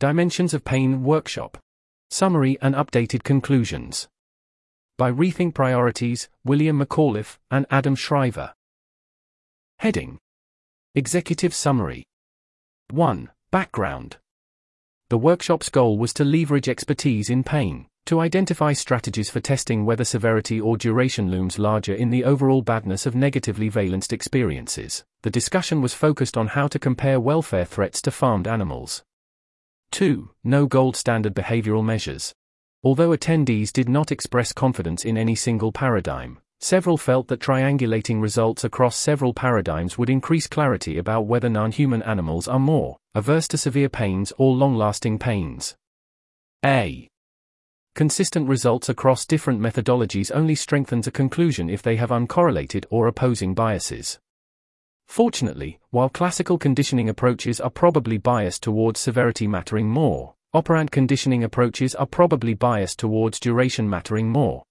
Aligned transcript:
Dimensions 0.00 0.54
of 0.54 0.64
Pain 0.64 1.02
Workshop. 1.02 1.58
Summary 2.08 2.56
and 2.62 2.76
updated 2.76 3.24
conclusions. 3.24 4.06
By 4.96 5.10
Rethink 5.10 5.54
Priorities, 5.54 6.28
William 6.44 6.78
McAuliffe 6.78 7.38
and 7.50 7.66
Adam 7.68 7.96
Shriver. 7.96 8.54
Heading 9.80 10.20
Executive 10.94 11.52
Summary 11.52 12.04
1. 12.90 13.28
Background 13.50 14.18
The 15.08 15.18
workshop's 15.18 15.68
goal 15.68 15.98
was 15.98 16.14
to 16.14 16.24
leverage 16.24 16.68
expertise 16.68 17.28
in 17.28 17.42
pain, 17.42 17.88
to 18.06 18.20
identify 18.20 18.74
strategies 18.74 19.30
for 19.30 19.40
testing 19.40 19.84
whether 19.84 20.04
severity 20.04 20.60
or 20.60 20.76
duration 20.76 21.28
looms 21.28 21.58
larger 21.58 21.92
in 21.92 22.10
the 22.10 22.22
overall 22.22 22.62
badness 22.62 23.04
of 23.04 23.16
negatively 23.16 23.68
valenced 23.68 24.12
experiences. 24.12 25.04
The 25.22 25.30
discussion 25.30 25.82
was 25.82 25.92
focused 25.92 26.36
on 26.36 26.46
how 26.46 26.68
to 26.68 26.78
compare 26.78 27.18
welfare 27.18 27.64
threats 27.64 28.00
to 28.02 28.12
farmed 28.12 28.46
animals. 28.46 29.02
2. 29.90 30.30
No 30.44 30.66
gold 30.66 30.96
standard 30.96 31.34
behavioral 31.34 31.84
measures. 31.84 32.32
Although 32.82 33.10
attendees 33.10 33.72
did 33.72 33.88
not 33.88 34.12
express 34.12 34.52
confidence 34.52 35.04
in 35.04 35.18
any 35.18 35.34
single 35.34 35.72
paradigm, 35.72 36.38
several 36.60 36.96
felt 36.96 37.28
that 37.28 37.40
triangulating 37.40 38.20
results 38.20 38.64
across 38.64 38.96
several 38.96 39.34
paradigms 39.34 39.98
would 39.98 40.10
increase 40.10 40.46
clarity 40.46 40.98
about 40.98 41.26
whether 41.26 41.48
non 41.48 41.72
human 41.72 42.02
animals 42.02 42.46
are 42.46 42.60
more 42.60 42.96
averse 43.14 43.48
to 43.48 43.58
severe 43.58 43.88
pains 43.88 44.32
or 44.38 44.54
long 44.54 44.76
lasting 44.76 45.18
pains. 45.18 45.74
A. 46.64 47.08
Consistent 47.94 48.48
results 48.48 48.88
across 48.88 49.26
different 49.26 49.60
methodologies 49.60 50.30
only 50.32 50.54
strengthens 50.54 51.08
a 51.08 51.10
conclusion 51.10 51.68
if 51.68 51.82
they 51.82 51.96
have 51.96 52.10
uncorrelated 52.10 52.84
or 52.90 53.08
opposing 53.08 53.54
biases. 53.54 54.20
Fortunately, 55.08 55.80
while 55.90 56.08
classical 56.08 56.58
conditioning 56.58 57.08
approaches 57.08 57.60
are 57.60 57.70
probably 57.70 58.18
biased 58.18 58.62
towards 58.62 59.00
severity 59.00 59.48
mattering 59.48 59.88
more, 59.88 60.34
operant 60.52 60.90
conditioning 60.90 61.42
approaches 61.42 61.94
are 61.94 62.06
probably 62.06 62.54
biased 62.54 62.98
towards 62.98 63.40
duration 63.40 63.88
mattering 63.88 64.28
more. 64.28 64.62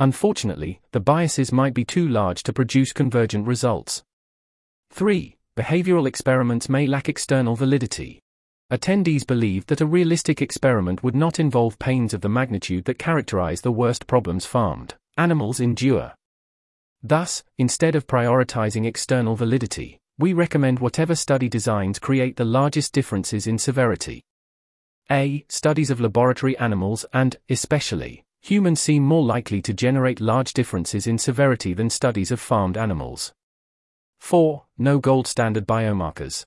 Unfortunately, 0.00 0.80
the 0.90 1.00
biases 1.00 1.52
might 1.52 1.72
be 1.72 1.84
too 1.84 2.06
large 2.06 2.42
to 2.42 2.52
produce 2.52 2.92
convergent 2.92 3.46
results. 3.46 4.02
3. 4.90 5.36
Behavioral 5.56 6.06
experiments 6.06 6.68
may 6.68 6.86
lack 6.86 7.08
external 7.08 7.54
validity. 7.54 8.20
Attendees 8.72 9.24
believe 9.24 9.66
that 9.66 9.80
a 9.80 9.86
realistic 9.86 10.42
experiment 10.42 11.04
would 11.04 11.14
not 11.14 11.38
involve 11.38 11.78
pains 11.78 12.12
of 12.12 12.22
the 12.22 12.28
magnitude 12.28 12.86
that 12.86 12.98
characterize 12.98 13.60
the 13.60 13.70
worst 13.70 14.08
problems 14.08 14.44
farmed 14.44 14.94
animals 15.16 15.60
endure. 15.60 16.12
Thus, 17.06 17.44
instead 17.58 17.94
of 17.94 18.06
prioritizing 18.06 18.86
external 18.86 19.36
validity, 19.36 19.98
we 20.18 20.32
recommend 20.32 20.78
whatever 20.78 21.14
study 21.14 21.50
designs 21.50 21.98
create 21.98 22.36
the 22.36 22.46
largest 22.46 22.94
differences 22.94 23.46
in 23.46 23.58
severity. 23.58 24.22
A. 25.10 25.44
Studies 25.50 25.90
of 25.90 26.00
laboratory 26.00 26.56
animals 26.56 27.04
and, 27.12 27.36
especially, 27.50 28.24
humans 28.40 28.80
seem 28.80 29.02
more 29.02 29.22
likely 29.22 29.60
to 29.60 29.74
generate 29.74 30.18
large 30.18 30.54
differences 30.54 31.06
in 31.06 31.18
severity 31.18 31.74
than 31.74 31.90
studies 31.90 32.30
of 32.30 32.40
farmed 32.40 32.78
animals. 32.78 33.34
4. 34.20 34.64
No 34.78 34.98
gold 34.98 35.26
standard 35.26 35.66
biomarkers. 35.66 36.46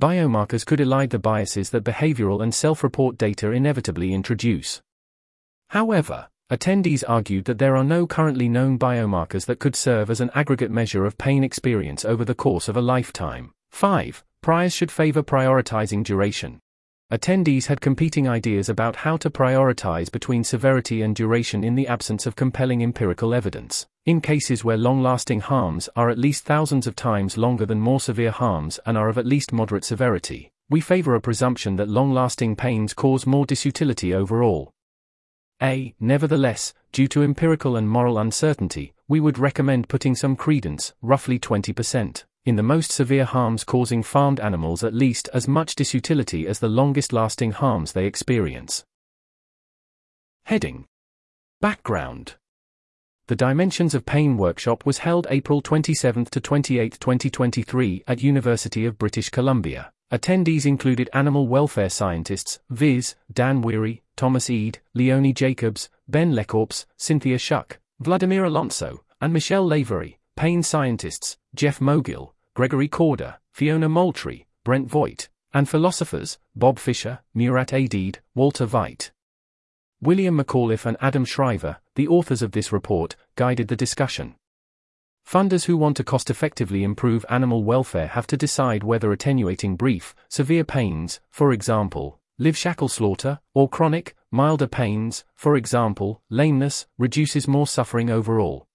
Biomarkers 0.00 0.64
could 0.64 0.78
elide 0.78 1.10
the 1.10 1.18
biases 1.18 1.68
that 1.68 1.84
behavioral 1.84 2.42
and 2.42 2.54
self 2.54 2.82
report 2.82 3.18
data 3.18 3.50
inevitably 3.50 4.14
introduce. 4.14 4.80
However, 5.68 6.28
attendees 6.50 7.04
argued 7.06 7.44
that 7.44 7.58
there 7.58 7.76
are 7.76 7.84
no 7.84 8.06
currently 8.06 8.48
known 8.48 8.78
biomarkers 8.78 9.44
that 9.46 9.58
could 9.58 9.76
serve 9.76 10.10
as 10.10 10.20
an 10.20 10.30
aggregate 10.34 10.70
measure 10.70 11.04
of 11.04 11.18
pain 11.18 11.44
experience 11.44 12.04
over 12.04 12.24
the 12.24 12.34
course 12.34 12.68
of 12.68 12.76
a 12.76 12.80
lifetime. 12.80 13.52
5. 13.70 14.24
Priors 14.40 14.72
should 14.72 14.90
favor 14.90 15.22
prioritizing 15.22 16.02
duration. 16.02 16.58
Attendees 17.10 17.66
had 17.66 17.80
competing 17.80 18.28
ideas 18.28 18.68
about 18.68 18.96
how 18.96 19.16
to 19.16 19.30
prioritize 19.30 20.12
between 20.12 20.44
severity 20.44 21.00
and 21.00 21.16
duration 21.16 21.64
in 21.64 21.74
the 21.74 21.88
absence 21.88 22.26
of 22.26 22.36
compelling 22.36 22.82
empirical 22.82 23.32
evidence. 23.32 23.86
In 24.04 24.20
cases 24.20 24.62
where 24.64 24.76
long 24.76 25.02
lasting 25.02 25.40
harms 25.40 25.88
are 25.96 26.10
at 26.10 26.18
least 26.18 26.44
thousands 26.44 26.86
of 26.86 26.96
times 26.96 27.38
longer 27.38 27.64
than 27.64 27.80
more 27.80 28.00
severe 28.00 28.30
harms 28.30 28.78
and 28.84 28.96
are 28.98 29.08
of 29.08 29.16
at 29.16 29.26
least 29.26 29.52
moderate 29.52 29.84
severity, 29.84 30.50
we 30.70 30.82
favor 30.82 31.14
a 31.14 31.20
presumption 31.20 31.76
that 31.76 31.88
long 31.88 32.12
lasting 32.12 32.56
pains 32.56 32.92
cause 32.92 33.26
more 33.26 33.46
disutility 33.46 34.14
overall. 34.14 34.70
A. 35.60 35.94
Nevertheless, 35.98 36.72
due 36.92 37.08
to 37.08 37.22
empirical 37.22 37.76
and 37.76 37.88
moral 37.88 38.18
uncertainty, 38.18 38.92
we 39.08 39.18
would 39.18 39.38
recommend 39.38 39.88
putting 39.88 40.14
some 40.14 40.36
credence, 40.36 40.92
roughly 41.02 41.38
20%, 41.38 42.24
in 42.44 42.56
the 42.56 42.62
most 42.62 42.92
severe 42.92 43.24
harms 43.24 43.64
causing 43.64 44.02
farmed 44.02 44.38
animals 44.38 44.84
at 44.84 44.94
least 44.94 45.28
as 45.34 45.48
much 45.48 45.74
disutility 45.74 46.46
as 46.46 46.60
the 46.60 46.68
longest 46.68 47.12
lasting 47.12 47.52
harms 47.52 47.92
they 47.92 48.06
experience. 48.06 48.84
Heading 50.44 50.86
Background 51.60 52.36
The 53.26 53.36
Dimensions 53.36 53.94
of 53.94 54.06
Pain 54.06 54.36
workshop 54.36 54.86
was 54.86 54.98
held 54.98 55.26
April 55.28 55.60
27 55.60 56.26
to 56.26 56.40
28, 56.40 57.00
2023 57.00 58.04
at 58.06 58.22
University 58.22 58.86
of 58.86 58.96
British 58.96 59.28
Columbia. 59.28 59.92
Attendees 60.12 60.64
included 60.64 61.10
animal 61.12 61.48
welfare 61.48 61.90
scientists, 61.90 62.60
viz., 62.70 63.14
Dan 63.30 63.60
Weary, 63.60 64.02
Thomas 64.18 64.50
Eade, 64.50 64.80
Leonie 64.94 65.32
Jacobs, 65.32 65.88
Ben 66.08 66.34
Lecorps, 66.34 66.86
Cynthia 66.96 67.38
Schuck, 67.38 67.78
Wladimir 68.00 68.44
Alonso, 68.44 69.04
and 69.20 69.32
Michelle 69.32 69.64
Lavery, 69.64 70.18
pain 70.34 70.64
scientists, 70.64 71.38
Jeff 71.54 71.78
Mogil, 71.78 72.32
Gregory 72.54 72.88
Corder, 72.88 73.36
Fiona 73.52 73.88
Moultrie, 73.88 74.48
Brent 74.64 74.90
Vogt, 74.90 75.28
and 75.54 75.68
philosophers, 75.68 76.40
Bob 76.56 76.80
Fischer, 76.80 77.20
Murat 77.32 77.68
Aydede, 77.68 78.16
Walter 78.34 78.66
Veit. 78.66 79.12
William 80.00 80.36
McAuliffe 80.36 80.84
and 80.84 80.96
Adam 81.00 81.24
Shriver, 81.24 81.76
the 81.94 82.08
authors 82.08 82.42
of 82.42 82.50
this 82.50 82.72
report, 82.72 83.14
guided 83.36 83.68
the 83.68 83.76
discussion. 83.76 84.34
Funders 85.24 85.66
who 85.66 85.76
want 85.76 85.96
to 85.96 86.02
cost 86.02 86.28
effectively 86.28 86.82
improve 86.82 87.24
animal 87.28 87.62
welfare 87.62 88.08
have 88.08 88.26
to 88.26 88.36
decide 88.36 88.82
whether 88.82 89.12
attenuating 89.12 89.76
brief, 89.76 90.12
severe 90.28 90.64
pains, 90.64 91.20
for 91.30 91.52
example, 91.52 92.17
live 92.38 92.56
shackle 92.56 92.88
slaughter, 92.88 93.40
or 93.52 93.68
chronic, 93.68 94.14
milder 94.30 94.68
pains, 94.68 95.24
for 95.34 95.56
example, 95.56 96.22
lameness, 96.30 96.86
reduces 96.96 97.48
more 97.48 97.66
suffering 97.66 98.10
overall. 98.10 98.68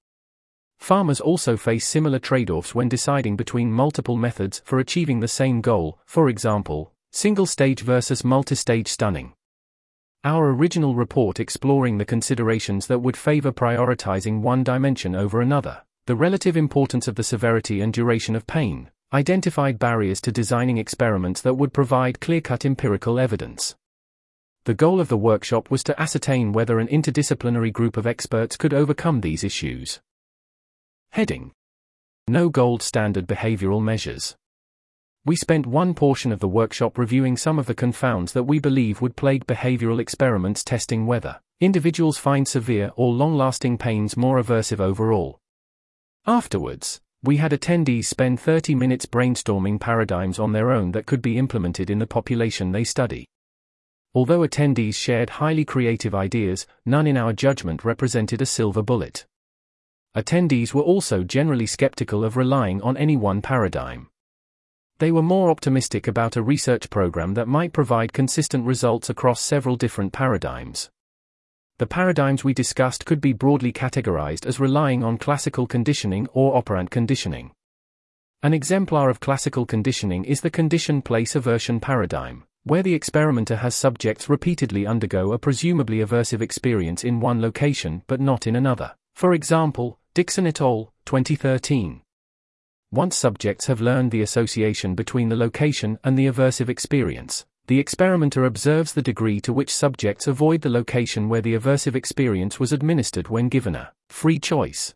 Farmers 0.79 1.21
also 1.21 1.55
face 1.55 1.87
similar 1.87 2.19
trade 2.19 2.49
offs 2.49 2.75
when 2.75 2.89
deciding 2.89 3.37
between 3.37 3.71
multiple 3.71 4.17
methods 4.17 4.61
for 4.65 4.79
achieving 4.79 5.21
the 5.21 5.29
same 5.29 5.61
goal, 5.61 5.97
for 6.05 6.27
example, 6.27 6.91
single 7.11 7.45
stage 7.45 7.81
versus 7.81 8.25
multi 8.25 8.55
stage 8.55 8.89
stunning. 8.89 9.33
Our 10.25 10.49
original 10.51 10.95
report 10.95 11.39
exploring 11.39 11.97
the 11.97 12.05
considerations 12.05 12.87
that 12.87 12.99
would 12.99 13.15
favor 13.15 13.53
prioritizing 13.53 14.41
one 14.41 14.63
dimension 14.63 15.15
over 15.15 15.39
another, 15.39 15.83
the 16.05 16.15
relative 16.15 16.57
importance 16.57 17.07
of 17.07 17.15
the 17.15 17.23
severity 17.23 17.79
and 17.79 17.93
duration 17.93 18.35
of 18.35 18.45
pain, 18.45 18.89
identified 19.13 19.77
barriers 19.77 20.19
to 20.21 20.31
designing 20.31 20.77
experiments 20.77 21.41
that 21.41 21.53
would 21.53 21.71
provide 21.71 22.19
clear 22.19 22.41
cut 22.41 22.65
empirical 22.65 23.19
evidence. 23.19 23.75
The 24.65 24.73
goal 24.73 24.99
of 24.99 25.09
the 25.09 25.17
workshop 25.17 25.69
was 25.69 25.83
to 25.83 26.01
ascertain 26.01 26.51
whether 26.51 26.79
an 26.79 26.87
interdisciplinary 26.87 27.71
group 27.71 27.97
of 27.97 28.07
experts 28.07 28.57
could 28.57 28.73
overcome 28.73 29.21
these 29.21 29.43
issues. 29.43 29.99
Heading 31.11 31.51
No 32.27 32.49
Gold 32.49 32.81
Standard 32.81 33.27
Behavioral 33.27 33.83
Measures. 33.83 34.35
We 35.25 35.35
spent 35.35 35.65
one 35.65 35.93
portion 35.93 36.31
of 36.31 36.39
the 36.39 36.47
workshop 36.47 36.97
reviewing 36.97 37.37
some 37.37 37.59
of 37.59 37.65
the 37.65 37.75
confounds 37.75 38.33
that 38.33 38.43
we 38.43 38.59
believe 38.59 39.01
would 39.01 39.15
plague 39.15 39.45
behavioral 39.45 39.99
experiments 39.99 40.63
testing 40.63 41.05
whether 41.05 41.39
individuals 41.61 42.17
find 42.17 42.47
severe 42.47 42.91
or 42.95 43.13
long 43.13 43.37
lasting 43.37 43.77
pains 43.77 44.17
more 44.17 44.41
aversive 44.41 44.79
overall. 44.79 45.39
Afterwards, 46.25 46.99
we 47.23 47.37
had 47.37 47.53
attendees 47.53 48.05
spend 48.05 48.37
30 48.37 48.75
minutes 48.75 49.05
brainstorming 49.05 49.79
paradigms 49.79 50.39
on 50.39 50.51
their 50.51 50.71
own 50.71 50.91
that 50.91 51.05
could 51.05 51.21
be 51.21 51.37
implemented 51.37 51.89
in 51.89 51.99
the 51.99 52.05
population 52.05 52.73
they 52.73 52.83
study. 52.83 53.25
Although 54.13 54.41
attendees 54.41 54.95
shared 54.95 55.29
highly 55.29 55.63
creative 55.63 56.13
ideas, 56.13 56.67
none 56.85 57.07
in 57.07 57.15
our 57.15 57.31
judgment 57.31 57.85
represented 57.85 58.41
a 58.41 58.45
silver 58.45 58.81
bullet. 58.81 59.25
Attendees 60.15 60.73
were 60.73 60.81
also 60.81 61.23
generally 61.23 61.65
skeptical 61.65 62.25
of 62.25 62.35
relying 62.35 62.81
on 62.81 62.97
any 62.97 63.15
one 63.15 63.41
paradigm. 63.41 64.09
They 64.99 65.11
were 65.11 65.23
more 65.23 65.49
optimistic 65.49 66.07
about 66.07 66.35
a 66.35 66.43
research 66.43 66.89
program 66.89 67.35
that 67.35 67.47
might 67.47 67.73
provide 67.73 68.13
consistent 68.13 68.65
results 68.65 69.09
across 69.09 69.41
several 69.41 69.77
different 69.77 70.11
paradigms. 70.13 70.91
The 71.83 71.87
paradigms 71.87 72.45
we 72.45 72.53
discussed 72.53 73.05
could 73.05 73.19
be 73.19 73.33
broadly 73.33 73.73
categorized 73.73 74.45
as 74.45 74.57
relying 74.57 75.03
on 75.03 75.17
classical 75.17 75.67
conditioning 75.67 76.29
or 76.31 76.55
operant 76.55 76.91
conditioning. 76.91 77.51
An 78.41 78.53
exemplar 78.53 79.09
of 79.09 79.19
classical 79.19 79.65
conditioning 79.65 80.23
is 80.23 80.39
the 80.39 80.49
condition 80.49 81.01
place 81.01 81.35
aversion 81.35 81.81
paradigm, 81.81 82.45
where 82.63 82.83
the 82.83 82.93
experimenter 82.93 83.57
has 83.57 83.75
subjects 83.75 84.29
repeatedly 84.29 84.87
undergo 84.87 85.33
a 85.33 85.37
presumably 85.37 85.97
aversive 85.97 86.39
experience 86.39 87.03
in 87.03 87.19
one 87.19 87.41
location 87.41 88.03
but 88.07 88.21
not 88.21 88.47
in 88.47 88.55
another. 88.55 88.95
For 89.13 89.33
example, 89.33 89.99
Dixon 90.13 90.47
et 90.47 90.61
al., 90.61 90.93
2013. 91.03 92.01
Once 92.93 93.17
subjects 93.17 93.67
have 93.67 93.81
learned 93.81 94.11
the 94.11 94.21
association 94.21 94.95
between 94.95 95.27
the 95.27 95.35
location 95.35 95.99
and 96.01 96.17
the 96.17 96.27
aversive 96.27 96.69
experience, 96.69 97.45
the 97.67 97.79
experimenter 97.79 98.43
observes 98.43 98.93
the 98.93 99.01
degree 99.01 99.39
to 99.39 99.53
which 99.53 99.73
subjects 99.73 100.27
avoid 100.27 100.61
the 100.61 100.69
location 100.69 101.29
where 101.29 101.41
the 101.41 101.53
aversive 101.53 101.95
experience 101.95 102.59
was 102.59 102.73
administered 102.73 103.29
when 103.29 103.47
given 103.47 103.75
a 103.75 103.91
free 104.09 104.37
choice. 104.37 104.93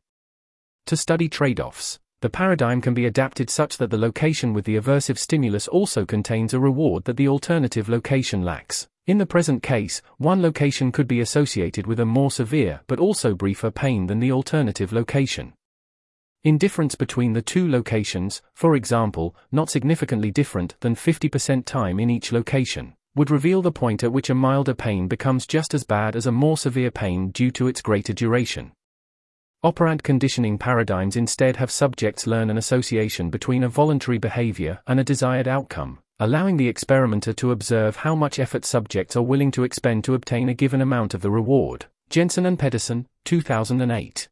To 0.87 0.97
study 0.97 1.29
trade 1.29 1.59
offs, 1.59 1.99
the 2.21 2.29
paradigm 2.29 2.81
can 2.81 2.93
be 2.93 3.05
adapted 3.05 3.49
such 3.49 3.77
that 3.77 3.89
the 3.89 3.97
location 3.97 4.53
with 4.53 4.65
the 4.65 4.75
aversive 4.75 5.17
stimulus 5.17 5.67
also 5.67 6.05
contains 6.05 6.53
a 6.53 6.59
reward 6.59 7.05
that 7.05 7.15
the 7.15 7.27
alternative 7.27 7.87
location 7.87 8.41
lacks. 8.41 8.87
In 9.05 9.17
the 9.17 9.25
present 9.25 9.63
case, 9.63 10.01
one 10.17 10.41
location 10.41 10.91
could 10.91 11.07
be 11.07 11.21
associated 11.21 11.87
with 11.87 11.99
a 11.99 12.05
more 12.05 12.31
severe 12.31 12.81
but 12.87 12.99
also 12.99 13.35
briefer 13.35 13.71
pain 13.71 14.07
than 14.07 14.19
the 14.19 14.31
alternative 14.31 14.91
location. 14.91 15.53
Indifference 16.47 16.95
between 16.95 17.33
the 17.33 17.41
two 17.41 17.69
locations, 17.69 18.41
for 18.53 18.77
example, 18.77 19.35
not 19.51 19.69
significantly 19.69 20.31
different 20.31 20.79
than 20.79 20.95
50% 20.95 21.65
time 21.65 21.99
in 21.99 22.09
each 22.09 22.31
location, 22.31 22.93
would 23.15 23.29
reveal 23.29 23.61
the 23.61 23.69
point 23.69 24.01
at 24.01 24.13
which 24.13 24.29
a 24.29 24.33
milder 24.33 24.73
pain 24.73 25.09
becomes 25.09 25.45
just 25.45 25.73
as 25.73 25.83
bad 25.83 26.15
as 26.15 26.25
a 26.25 26.31
more 26.31 26.57
severe 26.57 26.89
pain 26.89 27.31
due 27.31 27.51
to 27.51 27.67
its 27.67 27.81
greater 27.81 28.13
duration. 28.13 28.71
Operant 29.61 30.03
conditioning 30.03 30.57
paradigms 30.57 31.17
instead 31.17 31.57
have 31.57 31.69
subjects 31.69 32.25
learn 32.25 32.49
an 32.49 32.57
association 32.57 33.29
between 33.29 33.65
a 33.65 33.67
voluntary 33.67 34.17
behavior 34.17 34.79
and 34.87 35.01
a 35.01 35.03
desired 35.03 35.49
outcome, 35.49 35.99
allowing 36.17 36.55
the 36.55 36.69
experimenter 36.69 37.33
to 37.33 37.51
observe 37.51 37.97
how 37.97 38.15
much 38.15 38.39
effort 38.39 38.63
subjects 38.63 39.17
are 39.17 39.21
willing 39.21 39.51
to 39.51 39.65
expend 39.65 40.01
to 40.05 40.13
obtain 40.13 40.47
a 40.47 40.53
given 40.53 40.79
amount 40.79 41.13
of 41.13 41.19
the 41.19 41.29
reward. 41.29 41.87
Jensen 42.09 42.45
and 42.45 42.57
Pedersen, 42.57 43.05
2008. 43.25 44.29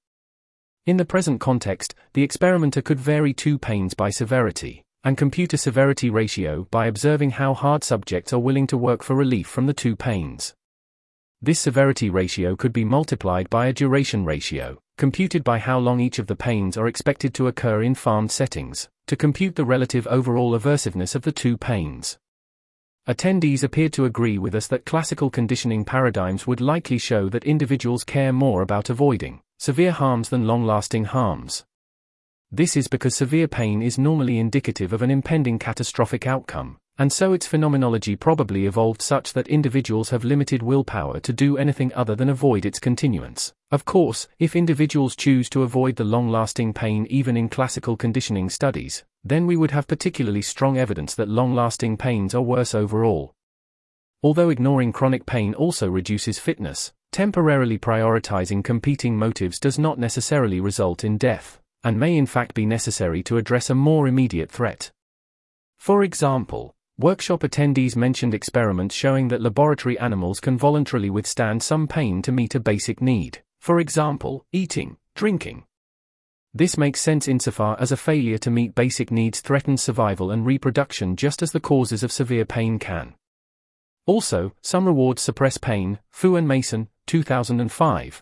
In 0.86 0.98
the 0.98 1.06
present 1.06 1.42
context, 1.42 1.96
the 2.14 2.22
experimenter 2.22 2.80
could 2.80 3.00
vary 3.00 3.34
two 3.34 3.58
pains 3.58 3.96
by 3.96 4.12
severity, 4.12 4.84
and 5.04 5.18
compute 5.18 5.52
a 5.52 5.58
severity 5.58 6.12
ratio 6.12 6.68
by 6.70 6.86
observing 6.86 7.32
how 7.32 7.56
hard 7.56 7.84
subjects 7.84 8.32
are 8.32 8.40
willing 8.40 8.68
to 8.68 8.78
work 8.78 9.02
for 9.02 9.16
relief 9.16 9.48
from 9.48 9.66
the 9.66 9.74
two 9.74 9.96
pains. 9.96 10.54
This 11.42 11.60
severity 11.60 12.12
ratio 12.12 12.56
could 12.56 12.72
be 12.72 12.86
multiplied 12.86 13.50
by 13.50 13.66
a 13.66 13.74
duration 13.74 14.26
ratio, 14.26 14.78
computed 14.96 15.44
by 15.44 15.58
how 15.58 15.80
long 15.80 16.00
each 16.00 16.20
of 16.20 16.28
the 16.28 16.36
pains 16.36 16.78
are 16.78 16.88
expected 16.88 17.34
to 17.34 17.48
occur 17.48 17.82
in 17.82 17.96
farmed 17.96 18.32
settings, 18.32 18.88
to 19.08 19.16
compute 19.16 19.56
the 19.56 19.66
relative 19.66 20.06
overall 20.06 20.56
aversiveness 20.56 21.16
of 21.16 21.24
the 21.24 21.32
two 21.32 21.58
pains. 21.58 22.20
Attendees 23.08 23.64
appeared 23.64 23.94
to 23.94 24.06
agree 24.06 24.38
with 24.38 24.54
us 24.54 24.68
that 24.68 24.86
classical 24.86 25.32
conditioning 25.32 25.84
paradigms 25.84 26.46
would 26.46 26.62
likely 26.62 27.00
show 27.00 27.28
that 27.30 27.44
individuals 27.44 28.04
care 28.04 28.32
more 28.32 28.62
about 28.62 28.92
avoiding 28.92 29.42
severe 29.57 29.92
harms 29.92 30.30
than 30.30 30.48
long 30.48 30.66
lasting 30.66 31.06
harms. 31.06 31.66
This 32.52 32.78
is 32.78 32.88
because 32.88 33.16
severe 33.16 33.48
pain 33.48 33.81
is 33.81 33.98
normally 33.98 34.38
indicative 34.38 34.94
of 34.94 35.02
an 35.02 35.12
impending 35.12 35.60
catastrophic 35.60 36.28
outcome, 36.28 36.78
and 36.98 37.12
so 37.12 37.34
its 37.34 37.46
phenomenology 37.46 38.16
probably 38.16 38.66
evolved 38.66 39.02
such 39.02 39.34
that 39.34 39.50
individuals 39.50 40.12
have 40.12 40.24
limited 40.24 40.63
willpower 40.63 41.19
to 41.19 41.34
do 41.34 41.57
anything 41.57 41.94
other 41.94 42.16
than 42.16 42.30
avoid 42.30 42.66
its 42.66 42.80
continuance. 42.80 43.54
Of 43.72 43.84
course, 43.84 44.30
if 44.40 44.56
individuals 44.56 45.16
choose 45.16 45.50
to 45.50 45.63
avoid 45.63 45.98
the 45.98 46.06
long 46.06 46.30
lasting 46.30 46.74
pain 46.74 47.06
even 47.10 47.36
in 47.36 47.50
classical 47.50 47.98
conditioning 47.98 48.50
studies, 48.50 49.04
then 49.24 49.46
we 49.46 49.58
would 49.58 49.72
have 49.72 49.88
particularly 49.88 50.42
strong 50.42 50.78
evidence 50.78 51.16
that 51.16 51.28
long 51.28 51.54
lasting 51.54 51.98
pains 51.98 52.34
are 52.34 52.42
worse 52.42 52.74
overall. 52.74 53.34
Although 54.24 54.50
ignoring 54.50 54.94
chronic 54.94 55.25
pain 55.25 55.54
also 55.54 55.90
reduces 55.90 56.40
fitness, 56.40 56.94
temporarily 57.16 57.80
prioritizing 57.80 58.62
competing 58.62 59.16
motives 59.16 59.58
does 59.58 59.80
not 59.80 59.98
necessarily 59.98 60.60
result 60.60 61.06
in 61.06 61.18
death, 61.18 61.62
and 61.82 61.98
may 61.98 62.18
in 62.18 62.26
fact 62.26 62.54
be 62.54 62.66
necessary 62.66 63.24
to 63.24 63.38
address 63.38 63.70
a 63.70 63.74
more 63.74 64.06
immediate 64.06 64.52
threat. 64.52 64.92
For 65.78 66.04
example, 66.04 66.76
Workshop 66.98 67.40
attendees 67.40 67.96
mentioned 67.96 68.34
experiments 68.34 68.94
showing 68.94 69.30
that 69.30 69.40
laboratory 69.40 69.98
animals 69.98 70.42
can 70.42 70.58
voluntarily 70.58 71.10
withstand 71.10 71.64
some 71.64 71.88
pain 71.88 72.22
to 72.22 72.34
meet 72.34 72.54
a 72.54 72.60
basic 72.60 73.02
need, 73.02 73.42
for 73.62 73.80
example, 73.80 74.46
eating, 74.52 74.98
drinking. 75.16 75.64
This 76.54 76.78
makes 76.78 77.00
sense 77.00 77.30
insofar 77.30 77.78
as 77.80 77.94
a 77.94 77.98
failure 77.98 78.40
to 78.40 78.52
meet 78.52 78.76
basic 78.76 79.10
needs 79.10 79.40
threatens 79.40 79.82
survival 79.82 80.32
and 80.32 80.46
reproduction 80.46 81.16
just 81.16 81.42
as 81.42 81.54
the 81.54 81.62
causes 81.62 82.04
of 82.04 82.12
severe 82.12 82.44
pain 82.44 82.78
can. 82.78 83.16
Also, 84.07 84.54
some 84.62 84.86
rewards 84.86 85.22
suppress 85.22 85.57
pain, 85.57 86.00
Fu 86.12 86.36
and 86.36 86.48
Mason, 86.48 86.90
2005. 87.07 88.22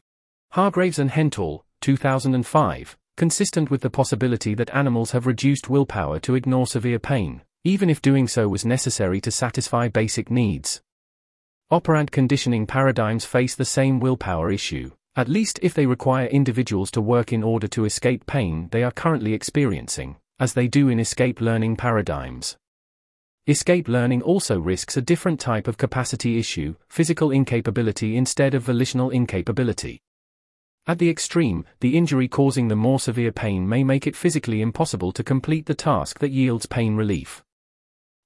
Hargraves 0.52 1.00
and 1.00 1.12
Hentall, 1.12 1.64
2005, 1.82 2.98
consistent 3.18 3.70
with 3.70 3.82
the 3.82 3.90
possibility 3.90 4.54
that 4.54 4.74
animals 4.74 5.12
have 5.12 5.28
reduced 5.28 5.70
willpower 5.70 6.20
to 6.20 6.36
ignore 6.36 6.68
severe 6.68 7.00
pain, 7.00 7.42
even 7.66 7.90
if 7.90 8.02
doing 8.02 8.28
so 8.28 8.48
was 8.48 8.64
necessary 8.64 9.20
to 9.20 9.32
satisfy 9.32 9.88
basic 9.88 10.32
needs. 10.32 10.82
Operant 11.70 12.12
conditioning 12.12 12.66
paradigms 12.66 13.26
face 13.26 13.56
the 13.56 13.66
same 13.66 14.00
willpower 14.00 14.52
issue, 14.52 14.92
at 15.16 15.28
least 15.28 15.60
if 15.62 15.74
they 15.74 15.86
require 15.86 16.28
individuals 16.28 16.92
to 16.92 17.02
work 17.02 17.34
in 17.34 17.44
order 17.44 17.68
to 17.68 17.86
escape 17.86 18.26
pain 18.26 18.70
they 18.72 18.84
are 18.84 18.92
currently 18.92 19.34
experiencing, 19.34 20.16
as 20.40 20.54
they 20.54 20.68
do 20.68 20.88
in 20.88 21.00
escape 21.00 21.42
learning 21.42 21.76
paradigms. 21.76 22.58
Escape 23.46 23.90
learning 23.90 24.22
also 24.22 24.58
risks 24.58 24.96
a 24.96 25.02
different 25.02 25.38
type 25.38 25.68
of 25.68 25.78
capacity 25.78 26.40
issue, 26.40 26.76
physical 26.88 27.30
incapability 27.30 28.16
instead 28.16 28.54
of 28.54 28.64
volitional 28.64 29.10
incapability. 29.10 30.02
At 30.88 30.98
the 30.98 31.10
extreme, 31.10 31.66
the 31.82 31.98
injury 31.98 32.30
causing 32.30 32.70
the 32.70 32.78
more 32.78 33.02
severe 33.02 33.34
pain 33.34 33.68
may 33.68 33.84
make 33.84 34.08
it 34.08 34.16
physically 34.16 34.62
impossible 34.62 35.12
to 35.12 35.26
complete 35.26 35.66
the 35.66 35.76
task 35.76 36.20
that 36.20 36.32
yields 36.32 36.66
pain 36.68 36.96
relief. 36.96 37.44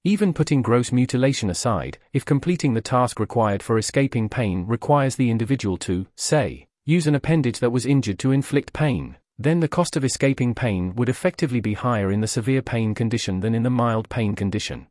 Even 0.03 0.35
putting 0.35 0.61
gross 0.61 0.91
mutilation 0.91 1.49
aside, 1.49 1.97
if 2.13 2.23
completing 2.23 2.75
the 2.75 2.79
task 2.81 3.19
required 3.19 3.63
for 3.63 3.79
escaping 3.79 4.29
pain 4.29 4.67
requires 4.67 5.15
the 5.15 5.31
individual 5.31 5.77
to, 5.77 6.05
say, 6.15 6.67
use 6.85 7.07
an 7.07 7.15
appendage 7.15 7.57
that 7.57 7.71
was 7.71 7.87
injured 7.87 8.19
to 8.19 8.31
inflict 8.31 8.71
pain, 8.71 9.17
then 9.39 9.61
the 9.61 9.67
cost 9.67 9.97
of 9.97 10.05
escaping 10.05 10.53
pain 10.53 10.93
would 10.93 11.09
effectively 11.09 11.59
be 11.59 11.73
higher 11.73 12.11
in 12.11 12.21
the 12.21 12.27
severe 12.27 12.61
pain 12.61 12.93
condition 12.93 13.39
than 13.39 13.55
in 13.55 13.63
the 13.63 13.71
mild 13.71 14.07
pain 14.09 14.35
condition. 14.35 14.85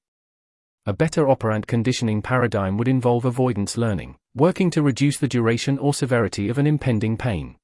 A 0.89 0.93
better 0.93 1.29
operant 1.29 1.67
conditioning 1.67 2.23
paradigm 2.23 2.79
would 2.79 2.87
involve 2.87 3.25
avoidance 3.25 3.77
learning, 3.77 4.15
working 4.37 4.71
to 4.71 4.83
reduce 4.83 5.19
the 5.19 5.27
duration 5.27 5.79
or 5.79 5.93
severity 5.93 6.49
of 6.49 6.59
an 6.59 6.67
impending 6.69 7.17
pain. 7.17 7.57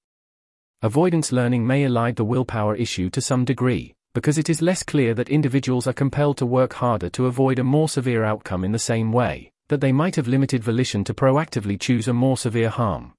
Avoidance 0.82 1.30
learning 1.30 1.64
may 1.64 1.84
elide 1.84 2.16
the 2.16 2.24
willpower 2.24 2.74
issue 2.74 3.08
to 3.10 3.20
some 3.20 3.44
degree, 3.44 3.94
because 4.12 4.38
it 4.38 4.50
is 4.50 4.60
less 4.60 4.82
clear 4.82 5.14
that 5.14 5.28
individuals 5.28 5.86
are 5.86 5.92
compelled 5.92 6.36
to 6.38 6.46
work 6.46 6.72
harder 6.72 7.08
to 7.10 7.26
avoid 7.26 7.60
a 7.60 7.64
more 7.64 7.88
severe 7.88 8.24
outcome 8.24 8.64
in 8.64 8.72
the 8.72 8.78
same 8.80 9.12
way, 9.12 9.52
that 9.68 9.80
they 9.80 9.92
might 9.92 10.16
have 10.16 10.26
limited 10.26 10.64
volition 10.64 11.04
to 11.04 11.14
proactively 11.14 11.78
choose 11.78 12.08
a 12.08 12.12
more 12.12 12.36
severe 12.36 12.70
harm. 12.70 13.12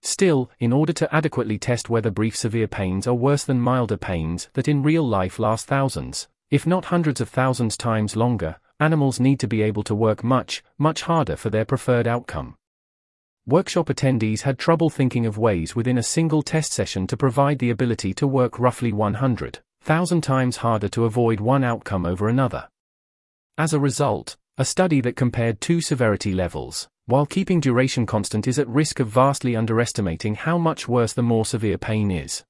Still, 0.00 0.50
in 0.58 0.72
order 0.72 0.94
to 0.94 1.14
adequately 1.14 1.58
test 1.58 1.90
whether 1.90 2.10
brief 2.10 2.34
severe 2.34 2.66
pains 2.66 3.06
are 3.06 3.12
worse 3.12 3.44
than 3.44 3.60
milder 3.60 3.98
pains 3.98 4.48
that 4.54 4.66
in 4.66 4.82
real 4.82 5.06
life 5.06 5.38
last 5.38 5.66
thousands, 5.66 6.26
if 6.50 6.66
not 6.66 6.86
hundreds 6.86 7.20
of 7.20 7.28
thousands 7.28 7.76
times 7.76 8.16
longer, 8.16 8.56
animals 8.80 9.20
need 9.20 9.38
to 9.38 9.46
be 9.46 9.62
able 9.62 9.84
to 9.84 9.94
work 9.94 10.24
much, 10.24 10.64
much 10.78 11.02
harder 11.02 11.36
for 11.36 11.50
their 11.50 11.64
preferred 11.64 12.08
outcome. 12.08 12.56
Workshop 13.46 13.88
attendees 13.88 14.42
had 14.42 14.58
trouble 14.58 14.90
thinking 14.90 15.26
of 15.26 15.38
ways 15.38 15.76
within 15.76 15.98
a 15.98 16.02
single 16.02 16.42
test 16.42 16.72
session 16.72 17.06
to 17.06 17.16
provide 17.16 17.58
the 17.58 17.70
ability 17.70 18.14
to 18.14 18.26
work 18.26 18.58
roughly 18.58 18.92
100 18.92 19.60
thousand 19.82 20.20
times 20.20 20.58
harder 20.58 20.88
to 20.88 21.04
avoid 21.04 21.40
one 21.40 21.64
outcome 21.64 22.04
over 22.04 22.28
another. 22.28 22.68
As 23.56 23.72
a 23.72 23.80
result, 23.80 24.36
a 24.58 24.64
study 24.64 25.00
that 25.00 25.16
compared 25.16 25.60
two 25.60 25.80
severity 25.80 26.34
levels, 26.34 26.88
while 27.06 27.26
keeping 27.26 27.60
duration 27.60 28.04
constant, 28.06 28.46
is 28.46 28.58
at 28.58 28.68
risk 28.68 29.00
of 29.00 29.08
vastly 29.08 29.56
underestimating 29.56 30.34
how 30.34 30.58
much 30.58 30.86
worse 30.86 31.12
the 31.12 31.22
more 31.22 31.46
severe 31.46 31.78
pain 31.78 32.10
is. 32.10 32.44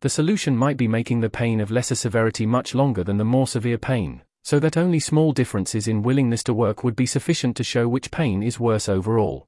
The 0.00 0.08
solution 0.08 0.56
might 0.56 0.76
be 0.76 0.88
making 0.88 1.20
the 1.20 1.30
pain 1.30 1.60
of 1.60 1.70
lesser 1.70 1.94
severity 1.94 2.46
much 2.46 2.74
longer 2.74 3.04
than 3.04 3.18
the 3.18 3.24
more 3.24 3.46
severe 3.46 3.78
pain, 3.78 4.22
so 4.48 4.58
that 4.58 4.78
only 4.78 4.98
small 4.98 5.32
differences 5.32 5.86
in 5.86 6.02
willingness 6.02 6.42
to 6.42 6.54
work 6.54 6.82
would 6.82 6.96
be 6.96 7.04
sufficient 7.04 7.54
to 7.54 7.62
show 7.62 7.86
which 7.86 8.10
pain 8.10 8.42
is 8.42 8.58
worse 8.58 8.88
overall. 8.88 9.46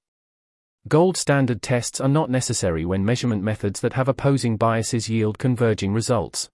Gold 0.88 1.16
standard 1.16 1.62
tests 1.62 2.02
are 2.02 2.08
not 2.08 2.28
necessary 2.28 2.84
when 2.84 3.02
measurement 3.02 3.42
methods 3.42 3.80
that 3.80 3.94
have 3.94 4.08
opposing 4.08 4.58
biases 4.58 5.08
yield 5.08 5.38
converging 5.38 5.94
results. 5.94 6.50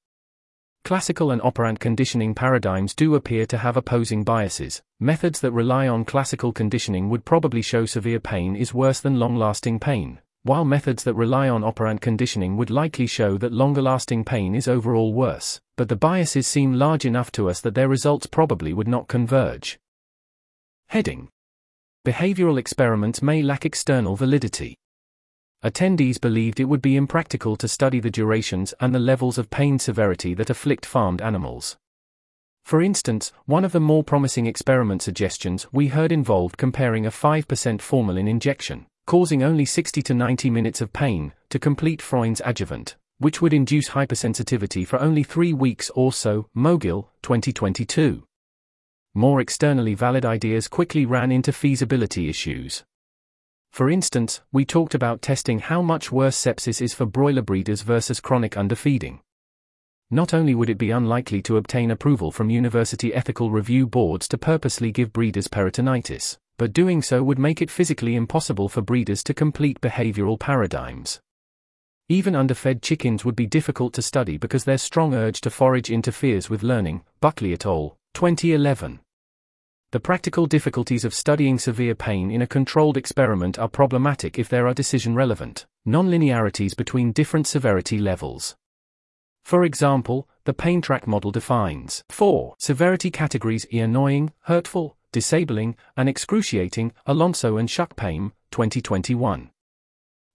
Classical 0.84 1.32
and 1.32 1.42
operant 1.42 1.80
conditioning 1.80 2.36
paradigms 2.36 2.94
do 2.94 3.16
appear 3.16 3.46
to 3.46 3.58
have 3.58 3.76
opposing 3.76 4.22
biases. 4.22 4.80
Methods 5.00 5.40
that 5.40 5.50
rely 5.50 5.88
on 5.88 6.04
classical 6.04 6.52
conditioning 6.52 7.08
would 7.10 7.24
probably 7.24 7.62
show 7.62 7.84
severe 7.84 8.20
pain 8.20 8.54
is 8.54 8.72
worse 8.72 9.00
than 9.00 9.18
long 9.18 9.34
lasting 9.34 9.80
pain, 9.80 10.20
while 10.46 10.64
methods 10.64 11.04
that 11.04 11.14
rely 11.14 11.48
on 11.48 11.64
operant 11.64 12.00
conditioning 12.00 12.56
would 12.56 12.70
likely 12.70 13.06
show 13.06 13.36
that 13.36 13.52
longer 13.52 13.82
lasting 13.82 14.24
pain 14.24 14.54
is 14.54 14.68
overall 14.68 15.12
worse, 15.12 15.60
but 15.76 15.88
the 15.88 15.96
biases 15.96 16.46
seem 16.46 16.72
large 16.72 17.04
enough 17.04 17.32
to 17.32 17.50
us 17.50 17.60
that 17.60 17.74
their 17.74 17.88
results 17.88 18.26
probably 18.26 18.72
would 18.72 18.88
not 18.88 19.08
converge. 19.08 19.78
Heading 20.88 21.28
Behavioral 22.06 22.58
experiments 22.58 23.20
may 23.20 23.42
lack 23.42 23.66
external 23.66 24.14
validity 24.14 24.76
attendees 25.64 26.20
believed 26.20 26.60
it 26.60 26.66
would 26.66 26.82
be 26.82 26.94
impractical 26.94 27.56
to 27.56 27.66
study 27.66 27.98
the 27.98 28.10
durations 28.10 28.72
and 28.78 28.94
the 28.94 29.00
levels 29.00 29.36
of 29.36 29.50
pain 29.50 29.78
severity 29.80 30.32
that 30.32 30.50
afflict 30.50 30.86
farmed 30.86 31.20
animals. 31.20 31.76
For 32.64 32.80
instance, 32.80 33.32
one 33.46 33.64
of 33.64 33.72
the 33.72 33.80
more 33.80 34.04
promising 34.04 34.46
experiment 34.46 35.02
suggestions 35.02 35.66
we 35.72 35.88
heard 35.88 36.12
involved 36.12 36.56
comparing 36.56 37.04
a 37.04 37.10
5% 37.10 37.80
formalin 37.80 38.28
injection, 38.28 38.86
causing 39.06 39.42
only 39.42 39.64
60 39.64 40.02
to 40.02 40.14
90 40.14 40.50
minutes 40.50 40.80
of 40.80 40.92
pain, 40.92 41.32
to 41.48 41.58
complete 41.58 42.02
Freund's 42.02 42.42
adjuvant, 42.44 42.96
which 43.18 43.40
would 43.40 43.52
induce 43.52 43.90
hypersensitivity 43.90 44.86
for 44.86 45.00
only 45.00 45.22
three 45.22 45.52
weeks 45.52 45.90
or 45.94 46.12
so. 46.12 46.48
Mogil, 46.54 47.06
2022. 47.22 48.24
More 49.14 49.40
externally 49.40 49.94
valid 49.94 50.26
ideas 50.26 50.68
quickly 50.68 51.06
ran 51.06 51.32
into 51.32 51.52
feasibility 51.52 52.28
issues. 52.28 52.84
For 53.70 53.88
instance, 53.88 54.40
we 54.52 54.64
talked 54.64 54.94
about 54.94 55.22
testing 55.22 55.60
how 55.60 55.82
much 55.82 56.10
worse 56.10 56.36
sepsis 56.36 56.82
is 56.82 56.92
for 56.92 57.06
broiler 57.06 57.42
breeders 57.42 57.82
versus 57.82 58.20
chronic 58.20 58.56
underfeeding. 58.56 59.20
Not 60.10 60.34
only 60.34 60.54
would 60.54 60.70
it 60.70 60.78
be 60.78 60.90
unlikely 60.90 61.42
to 61.42 61.56
obtain 61.56 61.90
approval 61.90 62.30
from 62.30 62.50
university 62.50 63.14
ethical 63.14 63.50
review 63.50 63.86
boards 63.86 64.28
to 64.28 64.38
purposely 64.38 64.92
give 64.92 65.12
breeders 65.12 65.48
peritonitis, 65.48 66.38
but 66.56 66.72
doing 66.72 67.02
so 67.02 67.22
would 67.22 67.38
make 67.38 67.60
it 67.60 67.70
physically 67.70 68.14
impossible 68.14 68.68
for 68.68 68.82
breeders 68.82 69.22
to 69.24 69.34
complete 69.34 69.80
behavioral 69.80 70.38
paradigms. 70.38 71.20
Even 72.08 72.36
underfed 72.36 72.82
chickens 72.82 73.24
would 73.24 73.34
be 73.34 73.46
difficult 73.46 73.92
to 73.94 74.02
study 74.02 74.36
because 74.36 74.64
their 74.64 74.78
strong 74.78 75.14
urge 75.14 75.40
to 75.40 75.50
forage 75.50 75.90
interferes 75.90 76.48
with 76.48 76.62
learning. 76.62 77.02
Buckley 77.20 77.52
et 77.52 77.66
al., 77.66 77.98
2011. 78.14 79.00
The 79.92 80.00
practical 80.00 80.46
difficulties 80.46 81.04
of 81.04 81.14
studying 81.14 81.58
severe 81.58 81.94
pain 81.94 82.30
in 82.30 82.42
a 82.42 82.46
controlled 82.46 82.96
experiment 82.96 83.58
are 83.58 83.68
problematic 83.68 84.38
if 84.38 84.48
there 84.48 84.66
are 84.66 84.74
decision 84.74 85.14
relevant 85.14 85.66
nonlinearities 85.86 86.76
between 86.76 87.12
different 87.12 87.46
severity 87.46 87.98
levels. 87.98 88.56
For 89.44 89.64
example, 89.64 90.28
the 90.44 90.52
pain 90.52 90.80
track 90.80 91.06
model 91.06 91.30
defines 91.30 92.02
four 92.10 92.56
severity 92.58 93.10
categories 93.10 93.64
E 93.72 93.78
annoying, 93.78 94.32
hurtful, 94.42 94.95
disabling, 95.12 95.76
and 95.96 96.08
excruciating, 96.08 96.92
Alonso 97.06 97.56
and 97.56 97.68
Schuck-Paim, 97.68 98.32
2021. 98.50 99.50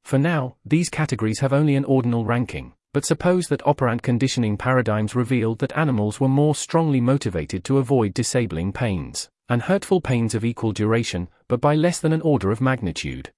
For 0.03 0.17
now, 0.17 0.55
these 0.65 0.89
categories 0.89 1.39
have 1.39 1.53
only 1.53 1.75
an 1.75 1.85
ordinal 1.85 2.25
ranking, 2.25 2.73
but 2.93 3.05
suppose 3.05 3.47
that 3.47 3.65
operant 3.65 4.01
conditioning 4.01 4.57
paradigms 4.57 5.15
revealed 5.15 5.59
that 5.59 5.77
animals 5.77 6.19
were 6.19 6.27
more 6.27 6.55
strongly 6.55 6.99
motivated 6.99 7.63
to 7.65 7.77
avoid 7.77 8.13
disabling 8.13 8.73
pains, 8.73 9.29
and 9.47 9.61
hurtful 9.63 10.01
pains 10.01 10.35
of 10.35 10.43
equal 10.43 10.71
duration, 10.71 11.29
but 11.47 11.61
by 11.61 11.75
less 11.75 11.99
than 11.99 12.13
an 12.13 12.21
order 12.21 12.51
of 12.51 12.61
magnitude. 12.61 13.31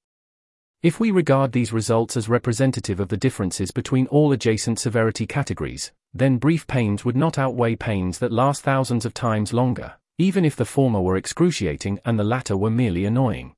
If 0.81 0.99
we 0.99 1.11
regard 1.11 1.51
these 1.51 1.71
results 1.71 2.17
as 2.17 2.27
representative 2.27 2.99
of 2.99 3.07
the 3.07 3.17
differences 3.17 3.71
between 3.71 4.07
all 4.07 4.31
adjacent 4.31 4.79
severity 4.79 5.25
categories, 5.25 5.91
then 6.13 6.37
brief 6.37 6.67
pains 6.67 7.05
would 7.05 7.15
not 7.15 7.39
outweigh 7.39 7.75
pains 7.75 8.19
that 8.19 8.31
last 8.31 8.63
thousands 8.63 9.05
of 9.05 9.13
times 9.13 9.53
longer, 9.53 9.93
even 10.17 10.45
if 10.45 10.55
the 10.55 10.65
former 10.65 11.01
were 11.01 11.17
excruciating 11.17 11.99
and 12.05 12.19
the 12.19 12.23
latter 12.23 12.55
were 12.55 12.69
merely 12.69 13.05
annoying. 13.05 13.53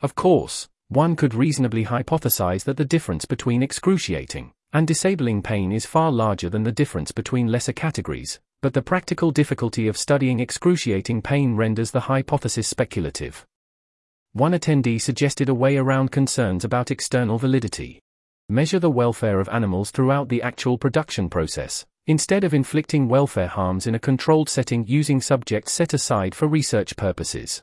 Of 0.00 0.14
course, 0.14 0.68
one 0.88 1.16
could 1.16 1.34
reasonably 1.34 1.86
hypothesize 1.86 2.64
that 2.64 2.76
the 2.76 2.84
difference 2.84 3.24
between 3.24 3.62
excruciating 3.62 4.52
and 4.72 4.86
disabling 4.86 5.42
pain 5.42 5.72
is 5.72 5.86
far 5.86 6.10
larger 6.10 6.48
than 6.48 6.64
the 6.64 6.72
difference 6.72 7.12
between 7.12 7.46
lesser 7.46 7.72
categories, 7.72 8.40
but 8.60 8.74
the 8.74 8.82
practical 8.82 9.30
difficulty 9.30 9.88
of 9.88 9.96
studying 9.96 10.40
excruciating 10.40 11.22
pain 11.22 11.56
renders 11.56 11.90
the 11.90 12.00
hypothesis 12.00 12.68
speculative. 12.68 13.46
One 14.32 14.52
attendee 14.52 15.00
suggested 15.00 15.48
a 15.48 15.54
way 15.54 15.76
around 15.76 16.10
concerns 16.10 16.64
about 16.64 16.90
external 16.90 17.38
validity. 17.38 18.00
Measure 18.48 18.78
the 18.78 18.90
welfare 18.90 19.40
of 19.40 19.48
animals 19.48 19.90
throughout 19.90 20.28
the 20.28 20.42
actual 20.42 20.78
production 20.78 21.28
process, 21.28 21.86
instead 22.06 22.42
of 22.42 22.52
inflicting 22.52 23.08
welfare 23.08 23.46
harms 23.46 23.86
in 23.86 23.94
a 23.94 23.98
controlled 23.98 24.48
setting 24.48 24.84
using 24.86 25.20
subjects 25.20 25.72
set 25.72 25.94
aside 25.94 26.34
for 26.34 26.48
research 26.48 26.96
purposes. 26.96 27.62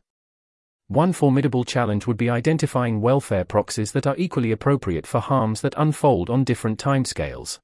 One 0.87 1.13
formidable 1.13 1.65
challenge 1.65 2.07
would 2.07 2.17
be 2.17 2.29
identifying 2.29 3.01
welfare 3.01 3.43
proxies 3.43 3.91
that 3.91 4.07
are 4.07 4.15
equally 4.17 4.51
appropriate 4.51 5.05
for 5.05 5.19
harms 5.19 5.61
that 5.61 5.75
unfold 5.77 6.29
on 6.29 6.43
different 6.43 6.79
timescales. 6.79 7.59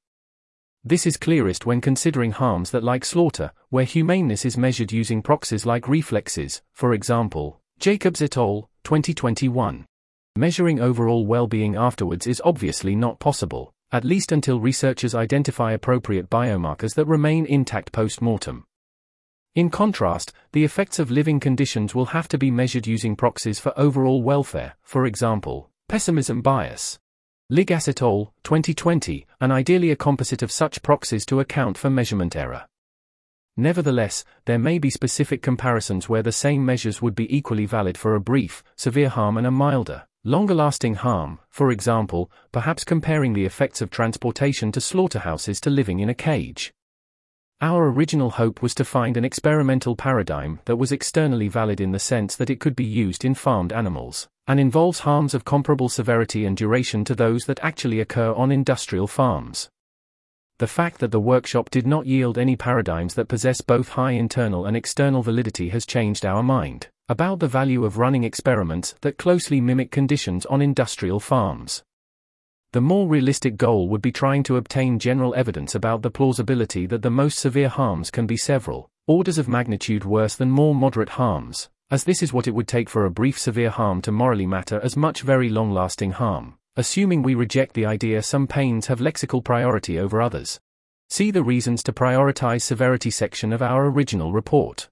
This 0.84 1.06
is 1.06 1.16
clearest 1.16 1.66
when 1.66 1.80
considering 1.80 2.30
harms 2.30 2.70
that 2.70 2.84
like 2.84 3.04
slaughter, 3.04 3.52
where 3.70 3.84
humaneness 3.84 4.44
is 4.44 4.56
measured 4.56 4.92
using 4.92 5.22
proxies 5.22 5.66
like 5.66 5.88
reflexes, 5.88 6.62
for 6.72 6.92
example, 6.92 7.60
Jacobs 7.80 8.22
et 8.22 8.36
al., 8.36 8.70
2021. 8.84 9.86
Measuring 10.36 10.78
overall 10.78 11.26
well-being 11.26 11.74
afterwards 11.74 12.26
is 12.26 12.42
obviously 12.44 12.94
not 12.94 13.18
possible, 13.18 13.72
at 13.96 14.04
least 14.04 14.30
until 14.30 14.60
researchers 14.60 15.14
identify 15.14 15.72
appropriate 15.72 16.28
biomarkers 16.28 16.94
that 16.94 17.06
remain 17.06 17.46
intact 17.46 17.92
post-mortem. 17.92 18.66
In 19.54 19.70
contrast, 19.70 20.34
the 20.52 20.64
effects 20.64 20.98
of 20.98 21.10
living 21.10 21.40
conditions 21.40 21.94
will 21.94 22.04
have 22.04 22.28
to 22.28 22.36
be 22.36 22.50
measured 22.50 22.86
using 22.86 23.16
proxies 23.16 23.58
for 23.58 23.72
overall 23.74 24.22
welfare, 24.22 24.74
for 24.82 25.06
example, 25.06 25.70
pessimism 25.88 26.42
bias. 26.42 26.98
Lagisz 27.50 27.88
et 27.88 28.02
al., 28.02 28.34
2020, 28.44 29.26
and 29.40 29.50
ideally 29.50 29.90
a 29.90 29.96
composite 29.96 30.42
of 30.42 30.52
such 30.52 30.82
proxies 30.82 31.24
to 31.24 31.40
account 31.40 31.78
for 31.78 31.88
measurement 31.88 32.36
error. 32.36 32.66
Nevertheless, 33.56 34.26
there 34.44 34.58
may 34.58 34.78
be 34.78 34.90
specific 34.90 35.40
comparisons 35.40 36.06
where 36.06 36.22
the 36.22 36.32
same 36.32 36.66
measures 36.66 37.00
would 37.00 37.14
be 37.14 37.34
equally 37.34 37.64
valid 37.64 37.96
for 37.96 38.14
a 38.14 38.20
brief, 38.20 38.62
severe 38.76 39.08
harm 39.08 39.38
and 39.38 39.46
a 39.46 39.50
milder, 39.50 40.06
longer 40.26 40.54
lasting 40.54 40.96
harm, 40.96 41.38
for 41.50 41.70
example, 41.70 42.28
perhaps 42.50 42.82
comparing 42.82 43.32
the 43.32 43.44
effects 43.44 43.80
of 43.80 43.90
transportation 43.90 44.72
to 44.72 44.80
slaughterhouses 44.80 45.60
to 45.60 45.70
living 45.70 46.00
in 46.00 46.08
a 46.08 46.14
cage. 46.14 46.72
Our 47.60 47.88
original 47.92 48.30
hope 48.30 48.60
was 48.60 48.74
to 48.74 48.84
find 48.84 49.16
an 49.16 49.24
experimental 49.24 49.94
paradigm 49.94 50.58
that 50.64 50.76
was 50.76 50.90
externally 50.90 51.46
valid 51.46 51.80
in 51.80 51.92
the 51.92 52.00
sense 52.00 52.34
that 52.34 52.50
it 52.50 52.58
could 52.58 52.74
be 52.74 52.84
used 52.84 53.24
in 53.24 53.36
farmed 53.36 53.72
animals, 53.72 54.26
and 54.48 54.58
involves 54.58 54.98
harms 54.98 55.32
of 55.32 55.44
comparable 55.44 55.88
severity 55.88 56.44
and 56.44 56.56
duration 56.56 57.04
to 57.04 57.14
those 57.14 57.44
that 57.44 57.60
actually 57.62 58.00
occur 58.00 58.32
on 58.32 58.50
industrial 58.50 59.06
farms 59.06 59.70
the 60.58 60.66
fact 60.66 61.00
that 61.00 61.10
the 61.10 61.20
workshop 61.20 61.68
did 61.68 61.86
not 61.86 62.06
yield 62.06 62.38
any 62.38 62.56
paradigms 62.56 63.12
that 63.12 63.28
possess 63.28 63.60
both 63.60 63.90
high 63.90 64.12
internal 64.12 64.64
and 64.64 64.74
external 64.74 65.22
validity 65.22 65.68
has 65.68 65.84
changed 65.84 66.24
our 66.24 66.42
mind 66.42 66.88
about 67.08 67.40
the 67.40 67.48
value 67.48 67.84
of 67.84 67.98
running 67.98 68.24
experiments 68.24 68.94
that 69.00 69.18
closely 69.18 69.60
mimic 69.60 69.90
conditions 69.90 70.46
on 70.46 70.62
industrial 70.62 71.20
farms. 71.20 71.82
The 72.72 72.80
more 72.80 73.08
realistic 73.08 73.56
goal 73.56 73.88
would 73.88 74.02
be 74.02 74.12
trying 74.12 74.42
to 74.44 74.56
obtain 74.56 74.98
general 74.98 75.34
evidence 75.34 75.74
about 75.74 76.02
the 76.02 76.10
plausibility 76.10 76.86
that 76.86 77.02
the 77.02 77.10
most 77.10 77.38
severe 77.38 77.68
harms 77.68 78.10
can 78.10 78.26
be 78.26 78.36
several 78.36 78.88
orders 79.06 79.38
of 79.38 79.48
magnitude 79.48 80.04
worse 80.04 80.34
than 80.34 80.50
more 80.50 80.74
moderate 80.74 81.10
harms, 81.10 81.68
as 81.90 82.04
this 82.04 82.22
is 82.22 82.32
what 82.32 82.48
it 82.48 82.54
would 82.54 82.68
take 82.68 82.88
for 82.88 83.04
a 83.04 83.10
brief 83.10 83.38
severe 83.38 83.70
harm 83.70 84.02
to 84.02 84.12
morally 84.12 84.46
matter 84.46 84.80
as 84.82 84.96
much 84.96 85.22
very 85.22 85.48
long 85.48 85.70
lasting 85.70 86.12
harm 86.12 86.58
assuming 86.78 87.22
we 87.22 87.34
reject 87.34 87.72
the 87.72 87.86
idea 87.86 88.22
some 88.22 88.46
pains 88.46 88.86
have 88.86 89.00
lexical 89.00 89.42
priority 89.42 89.98
over 89.98 90.20
others. 90.20 90.60
See 91.08 91.30
the 91.30 91.42
reasons 91.42 91.82
to 91.84 91.92
prioritize 91.92 92.62
severity 92.62 93.10
section 93.10 93.52
of 93.52 93.62
our 93.62 93.86
original 93.86 94.32
report. 94.32 94.88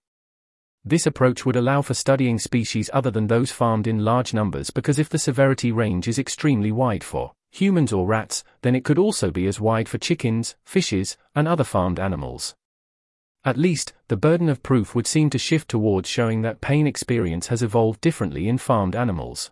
This 0.87 1.07
approach 1.07 1.47
would 1.47 1.57
allow 1.57 1.81
for 1.81 1.95
studying 1.95 2.38
species 2.38 2.91
other 2.93 3.11
than 3.11 3.26
those 3.26 3.50
farmed 3.50 3.87
in 3.87 4.05
large 4.05 4.35
numbers 4.35 4.71
because 4.71 4.99
if 4.99 5.09
the 5.09 5.19
severity 5.19 5.73
range 5.73 6.07
is 6.07 6.19
extremely 6.19 6.71
wide 6.71 7.03
for 7.03 7.33
humans 7.50 7.93
or 7.93 8.07
rats, 8.07 8.45
then 8.62 8.75
it 8.75 8.85
could 8.85 8.99
also 8.99 9.31
be 9.31 9.47
as 9.47 9.61
wide 9.61 9.88
for 9.88 9.97
chickens, 9.97 10.57
fishes, 10.67 11.17
and 11.35 11.49
other 11.49 11.64
farmed 11.64 11.99
animals. 11.99 12.55
At 13.45 13.57
least, 13.57 13.93
the 14.09 14.17
burden 14.17 14.49
of 14.49 14.62
proof 14.62 14.95
would 14.95 15.07
seem 15.07 15.31
to 15.31 15.38
shift 15.38 15.69
towards 15.69 16.09
showing 16.09 16.43
that 16.43 16.61
pain 16.61 16.87
experience 16.87 17.47
has 17.47 17.62
evolved 17.62 18.00
differently 18.00 18.49
in 18.49 18.59
farmed 18.59 18.97
animals. 18.97 19.50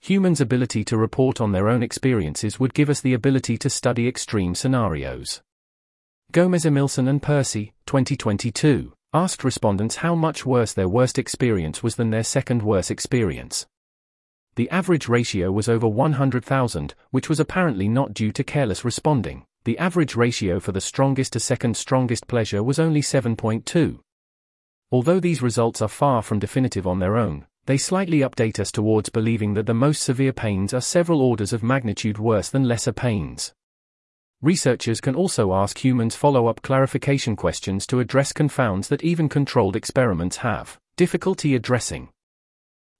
Humans' 0.00 0.40
ability 0.40 0.84
to 0.84 0.96
report 0.96 1.40
on 1.40 1.52
their 1.52 1.68
own 1.68 1.82
experiences 1.82 2.60
would 2.60 2.74
give 2.74 2.90
us 2.90 3.00
the 3.00 3.14
ability 3.14 3.56
to 3.58 3.70
study 3.70 4.06
extreme 4.06 4.54
scenarios. 4.54 5.40
Gomez 6.32 6.64
Emilsson 6.64 7.08
and 7.08 7.22
Percy, 7.22 7.72
2022, 7.86 8.92
asked 9.16 9.44
respondents 9.44 9.96
how 9.96 10.14
much 10.14 10.44
worse 10.44 10.74
their 10.74 10.90
worst 10.90 11.18
experience 11.18 11.82
was 11.82 11.96
than 11.96 12.10
their 12.10 12.22
second 12.22 12.62
worst 12.62 12.90
experience. 12.90 13.66
The 14.56 14.68
average 14.68 15.08
ratio 15.08 15.50
was 15.50 15.70
over 15.70 15.88
100,000, 15.88 16.94
which 17.12 17.30
was 17.30 17.40
apparently 17.40 17.88
not 17.88 18.12
due 18.12 18.30
to 18.32 18.44
careless 18.44 18.84
responding. 18.84 19.46
The 19.64 19.78
average 19.78 20.16
ratio 20.16 20.60
for 20.60 20.72
the 20.72 20.82
strongest 20.82 21.32
to 21.32 21.40
second 21.40 21.78
strongest 21.78 22.28
pleasure 22.28 22.62
was 22.62 22.78
only 22.78 23.00
7.2. 23.00 24.00
Although 24.92 25.20
these 25.20 25.40
results 25.40 25.80
are 25.80 25.88
far 25.88 26.20
from 26.20 26.38
definitive 26.38 26.86
on 26.86 26.98
their 26.98 27.16
own, 27.16 27.46
they 27.64 27.78
slightly 27.78 28.18
update 28.18 28.60
us 28.60 28.70
towards 28.70 29.08
believing 29.08 29.54
that 29.54 29.64
the 29.64 29.72
most 29.72 30.02
severe 30.02 30.34
pains 30.34 30.74
are 30.74 30.82
several 30.82 31.22
orders 31.22 31.54
of 31.54 31.62
magnitude 31.62 32.18
worse 32.18 32.50
than 32.50 32.68
lesser 32.68 32.92
pains. 32.92 33.54
Researchers 34.42 35.00
can 35.00 35.14
also 35.14 35.54
ask 35.54 35.82
humans 35.82 36.14
follow 36.14 36.46
up 36.46 36.60
clarification 36.60 37.36
questions 37.36 37.86
to 37.86 38.00
address 38.00 38.32
confounds 38.32 38.88
that 38.88 39.02
even 39.02 39.30
controlled 39.30 39.76
experiments 39.76 40.38
have 40.38 40.78
difficulty 40.96 41.54
addressing. 41.54 42.10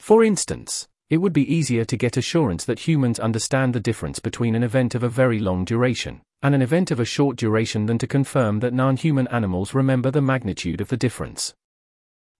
For 0.00 0.24
instance, 0.24 0.88
it 1.10 1.18
would 1.18 1.34
be 1.34 1.54
easier 1.54 1.84
to 1.84 1.96
get 1.96 2.16
assurance 2.16 2.64
that 2.64 2.88
humans 2.88 3.20
understand 3.20 3.74
the 3.74 3.80
difference 3.80 4.18
between 4.18 4.54
an 4.54 4.64
event 4.64 4.94
of 4.94 5.02
a 5.02 5.08
very 5.08 5.38
long 5.38 5.64
duration 5.64 6.20
and 6.42 6.54
an 6.54 6.62
event 6.62 6.90
of 6.90 7.00
a 7.00 7.04
short 7.04 7.36
duration 7.36 7.86
than 7.86 7.98
to 7.98 8.06
confirm 8.06 8.60
that 8.60 8.74
non 8.74 8.96
human 8.96 9.28
animals 9.28 9.74
remember 9.74 10.10
the 10.10 10.22
magnitude 10.22 10.80
of 10.80 10.88
the 10.88 10.96
difference. 10.96 11.54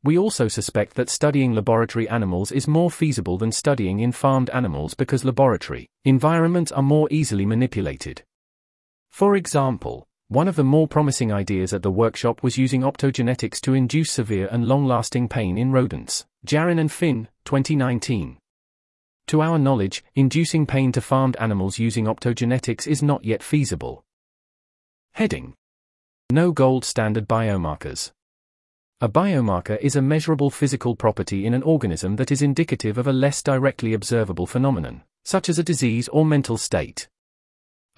We 0.03 0.19
also 0.19 0.49
suspect 0.49 0.95
that 0.95 1.11
studying 1.11 1.53
laboratory 1.53 2.09
animals 2.09 2.51
is 2.51 2.67
more 2.67 2.91
feasible 2.91 3.39
than 3.39 3.53
studying 3.53 4.01
in 4.01 4.13
farmed 4.13 4.51
animals 4.51 4.95
because 4.95 5.25
laboratory 5.25 5.87
environments 6.05 6.73
are 6.73 6.83
more 6.83 7.09
easily 7.11 7.45
manipulated. 7.45 8.23
For 9.17 9.35
example, 9.35 10.07
one 10.29 10.47
of 10.47 10.57
the 10.57 10.63
more 10.63 10.87
promising 10.87 11.33
ideas 11.33 11.73
at 11.73 11.83
the 11.83 11.91
workshop 11.91 12.43
was 12.43 12.59
using 12.59 12.83
optogenetics 12.83 13.63
to 13.63 13.73
induce 13.73 14.13
severe 14.13 14.47
and 14.49 14.69
long 14.69 14.85
lasting 14.85 15.31
pain 15.31 15.57
in 15.57 15.73
rodents. 15.73 16.27
Jarrin 16.45 16.79
and 16.79 16.93
Finn, 16.93 17.29
2019. 17.47 18.37
To 19.29 19.41
our 19.41 19.59
knowledge, 19.59 20.05
inducing 20.15 20.67
pain 20.67 20.93
to 20.93 21.01
farmed 21.01 21.35
animals 21.37 21.79
using 21.79 22.05
optogenetics 22.05 22.87
is 22.87 23.03
not 23.03 23.25
yet 23.25 23.43
feasible. 23.43 24.05
Heading 25.15 25.55
No 26.31 26.53
gold 26.53 26.85
standard 26.85 27.27
biomarkers. 27.27 28.11
A 29.01 29.09
biomarker 29.09 29.79
is 29.81 29.97
a 29.97 30.03
measurable 30.03 30.51
physical 30.51 30.95
property 30.95 31.47
in 31.47 31.55
an 31.55 31.63
organism 31.63 32.17
that 32.17 32.31
is 32.31 32.43
indicative 32.43 32.99
of 32.99 33.07
a 33.07 33.15
less 33.15 33.43
directly 33.43 33.95
observable 33.95 34.47
phenomenon, 34.47 35.05
such 35.25 35.49
as 35.49 35.59
a 35.59 35.65
disease 35.65 36.07
or 36.09 36.27
mental 36.27 36.59
state. 36.59 37.09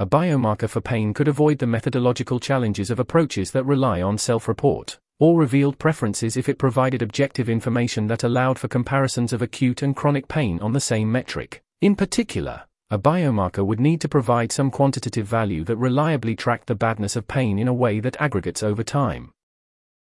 A 0.01 0.07
biomarker 0.07 0.69
for 0.69 0.81
pain 0.81 1.13
could 1.13 1.27
avoid 1.27 1.59
the 1.59 1.67
methodological 1.67 2.39
challenges 2.39 2.89
of 2.89 3.01
approaches 3.01 3.51
that 3.51 3.65
rely 3.65 4.01
on 4.01 4.17
self 4.17 4.47
report, 4.47 5.01
or 5.19 5.37
revealed 5.37 5.81
preferences 5.81 6.37
if 6.37 6.49
it 6.49 6.57
provided 6.57 7.03
objective 7.03 7.49
information 7.49 8.07
that 8.07 8.23
allowed 8.23 8.61
for 8.61 8.69
comparisons 8.69 9.33
of 9.33 9.43
acute 9.43 9.83
and 9.83 9.97
chronic 9.97 10.29
pain 10.29 10.61
on 10.61 10.73
the 10.73 10.79
same 10.81 11.11
metric. 11.11 11.63
In 11.81 11.97
particular, 11.97 12.63
a 12.91 12.99
biomarker 12.99 13.67
would 13.67 13.81
need 13.81 14.01
to 14.03 14.09
provide 14.09 14.53
some 14.53 14.71
quantitative 14.71 15.27
value 15.27 15.65
that 15.65 15.77
reliably 15.77 16.37
tracked 16.37 16.69
the 16.69 16.77
badness 16.77 17.17
of 17.17 17.27
pain 17.27 17.59
in 17.59 17.67
a 17.67 17.75
way 17.75 17.99
that 17.99 18.21
aggregates 18.21 18.63
over 18.63 18.85
time. 18.85 19.33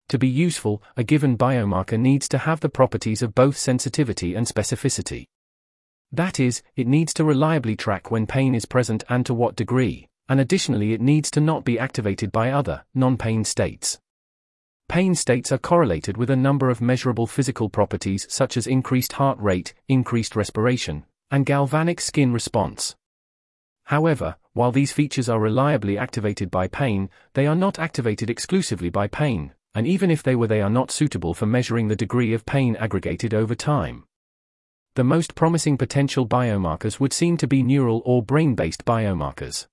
To 0.08 0.18
be 0.18 0.28
useful, 0.28 0.82
a 0.96 1.04
given 1.04 1.38
biomarker 1.38 1.98
needs 1.98 2.28
to 2.30 2.38
have 2.38 2.58
the 2.58 2.68
properties 2.68 3.22
of 3.22 3.36
both 3.36 3.56
sensitivity 3.56 4.34
and 4.34 4.48
specificity. 4.48 5.26
That 6.12 6.38
is, 6.40 6.62
it 6.76 6.86
needs 6.86 7.12
to 7.14 7.24
reliably 7.24 7.76
track 7.76 8.10
when 8.10 8.26
pain 8.26 8.54
is 8.54 8.64
present 8.64 9.04
and 9.08 9.26
to 9.26 9.34
what 9.34 9.56
degree, 9.56 10.08
and 10.28 10.40
additionally, 10.40 10.92
it 10.92 11.00
needs 11.00 11.30
to 11.32 11.40
not 11.40 11.64
be 11.64 11.78
activated 11.78 12.32
by 12.32 12.50
other, 12.50 12.84
non 12.94 13.16
pain 13.16 13.44
states. 13.44 13.98
Pain 14.88 15.16
states 15.16 15.50
are 15.50 15.58
correlated 15.58 16.16
with 16.16 16.30
a 16.30 16.36
number 16.36 16.70
of 16.70 16.80
measurable 16.80 17.26
physical 17.26 17.68
properties 17.68 18.26
such 18.30 18.56
as 18.56 18.68
increased 18.68 19.14
heart 19.14 19.38
rate, 19.40 19.74
increased 19.88 20.36
respiration, 20.36 21.04
and 21.30 21.44
galvanic 21.44 22.00
skin 22.00 22.32
response. 22.32 22.94
However, 23.84 24.36
while 24.52 24.72
these 24.72 24.92
features 24.92 25.28
are 25.28 25.40
reliably 25.40 25.98
activated 25.98 26.50
by 26.50 26.68
pain, 26.68 27.10
they 27.34 27.46
are 27.46 27.56
not 27.56 27.78
activated 27.78 28.30
exclusively 28.30 28.90
by 28.90 29.08
pain, 29.08 29.52
and 29.74 29.86
even 29.86 30.10
if 30.10 30.22
they 30.22 30.36
were, 30.36 30.46
they 30.46 30.62
are 30.62 30.70
not 30.70 30.90
suitable 30.90 31.34
for 31.34 31.46
measuring 31.46 31.88
the 31.88 31.96
degree 31.96 32.32
of 32.32 32.46
pain 32.46 32.76
aggregated 32.76 33.34
over 33.34 33.54
time. 33.54 34.04
The 34.96 35.04
most 35.04 35.34
promising 35.34 35.76
potential 35.76 36.26
biomarkers 36.26 36.98
would 36.98 37.12
seem 37.12 37.36
to 37.36 37.46
be 37.46 37.62
neural 37.62 38.00
or 38.06 38.22
brain 38.22 38.54
based 38.54 38.86
biomarkers. 38.86 39.66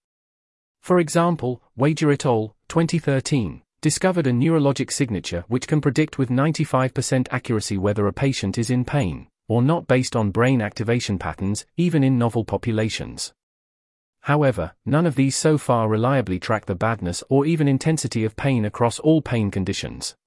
For 0.81 0.99
example, 0.99 1.63
Wager 1.77 2.11
et 2.11 2.25
al., 2.25 2.57
2013, 2.67 3.61
discovered 3.79 4.27
a 4.27 4.33
neurologic 4.33 4.91
signature 4.91 5.45
which 5.47 5.65
can 5.65 5.79
predict 5.79 6.17
with 6.17 6.27
95% 6.27 7.29
accuracy 7.31 7.77
whether 7.77 8.05
a 8.05 8.11
patient 8.11 8.57
is 8.57 8.69
in 8.69 8.83
pain, 8.83 9.29
or 9.47 9.61
not 9.61 9.87
based 9.87 10.13
on 10.13 10.31
brain 10.31 10.61
activation 10.61 11.17
patterns, 11.17 11.65
even 11.77 12.03
in 12.03 12.17
novel 12.17 12.43
populations. 12.43 13.31
However, 14.23 14.73
none 14.85 15.05
of 15.05 15.15
these 15.15 15.37
so 15.37 15.57
far 15.57 15.87
reliably 15.87 16.37
track 16.37 16.65
the 16.65 16.75
badness 16.75 17.23
or 17.29 17.45
even 17.45 17.69
intensity 17.69 18.25
of 18.25 18.35
pain 18.35 18.65
across 18.65 18.99
all 18.99 19.21
pain 19.21 19.51
conditions. 19.51 20.17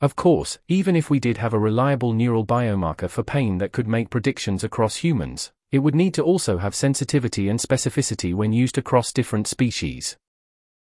Of 0.00 0.16
course, 0.16 0.58
even 0.66 0.96
if 0.96 1.10
we 1.10 1.20
did 1.20 1.36
have 1.36 1.52
a 1.52 1.58
reliable 1.58 2.14
neural 2.14 2.46
biomarker 2.46 3.10
for 3.10 3.22
pain 3.22 3.58
that 3.58 3.72
could 3.72 3.86
make 3.86 4.08
predictions 4.08 4.64
across 4.64 4.96
humans, 4.96 5.52
it 5.70 5.80
would 5.80 5.94
need 5.94 6.14
to 6.14 6.22
also 6.22 6.56
have 6.56 6.74
sensitivity 6.74 7.50
and 7.50 7.60
specificity 7.60 8.34
when 8.34 8.52
used 8.52 8.78
across 8.78 9.12
different 9.12 9.46
species. 9.46 10.16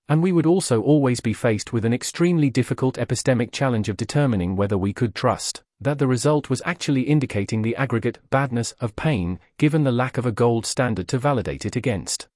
And 0.09 0.23
we 0.23 0.31
would 0.31 0.47
also 0.47 0.81
always 0.81 1.21
be 1.21 1.33
faced 1.33 1.73
with 1.73 1.85
an 1.85 1.93
extremely 1.93 2.49
difficult 2.49 2.97
epistemic 2.97 3.51
challenge 3.51 3.89
of 3.89 3.97
determining 3.97 4.55
whether 4.55 4.79
we 4.79 4.93
could 4.93 5.17
trust 5.17 5.63
that 5.81 5.99
the 5.99 6.07
result 6.07 6.49
was 6.49 6.63
actually 6.65 7.03
indicating 7.03 7.63
the 7.63 7.75
aggregate 7.75 8.19
badness 8.31 8.71
of 8.81 8.95
pain, 8.95 9.41
given 9.59 9.83
the 9.83 9.91
lack 9.91 10.17
of 10.17 10.27
a 10.27 10.33
gold 10.33 10.65
standard 10.65 11.09
to 11.09 11.19
validate 11.19 11.67
it 11.67 11.75
against. 11.75 12.29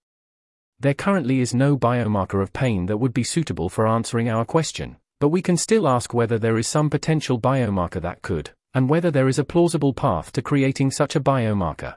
There 0.81 0.94
currently 0.94 1.38
is 1.38 1.55
no 1.55 1.79
biomarker 1.79 2.42
of 2.42 2.52
pain 2.52 2.87
that 2.87 2.98
would 2.98 3.14
be 3.14 3.22
suitable 3.22 3.68
for 3.68 3.87
answering 3.87 4.29
our 4.29 4.44
question, 4.44 4.96
but 5.20 5.29
we 5.29 5.42
can 5.42 5.57
still 5.57 5.88
ask 5.88 6.12
whether 6.12 6.38
there 6.38 6.59
is 6.59 6.66
some 6.66 6.90
potential 6.90 7.40
biomarker 7.40 8.00
that 8.00 8.22
could, 8.22 8.50
and 8.74 8.88
whether 8.88 9.11
there 9.11 9.29
is 9.29 9.38
a 9.38 9.44
plausible 9.44 9.92
path 9.92 10.33
to 10.33 10.42
creating 10.42 10.90
such 10.90 11.16
a 11.16 11.20
biomarker. 11.20 11.96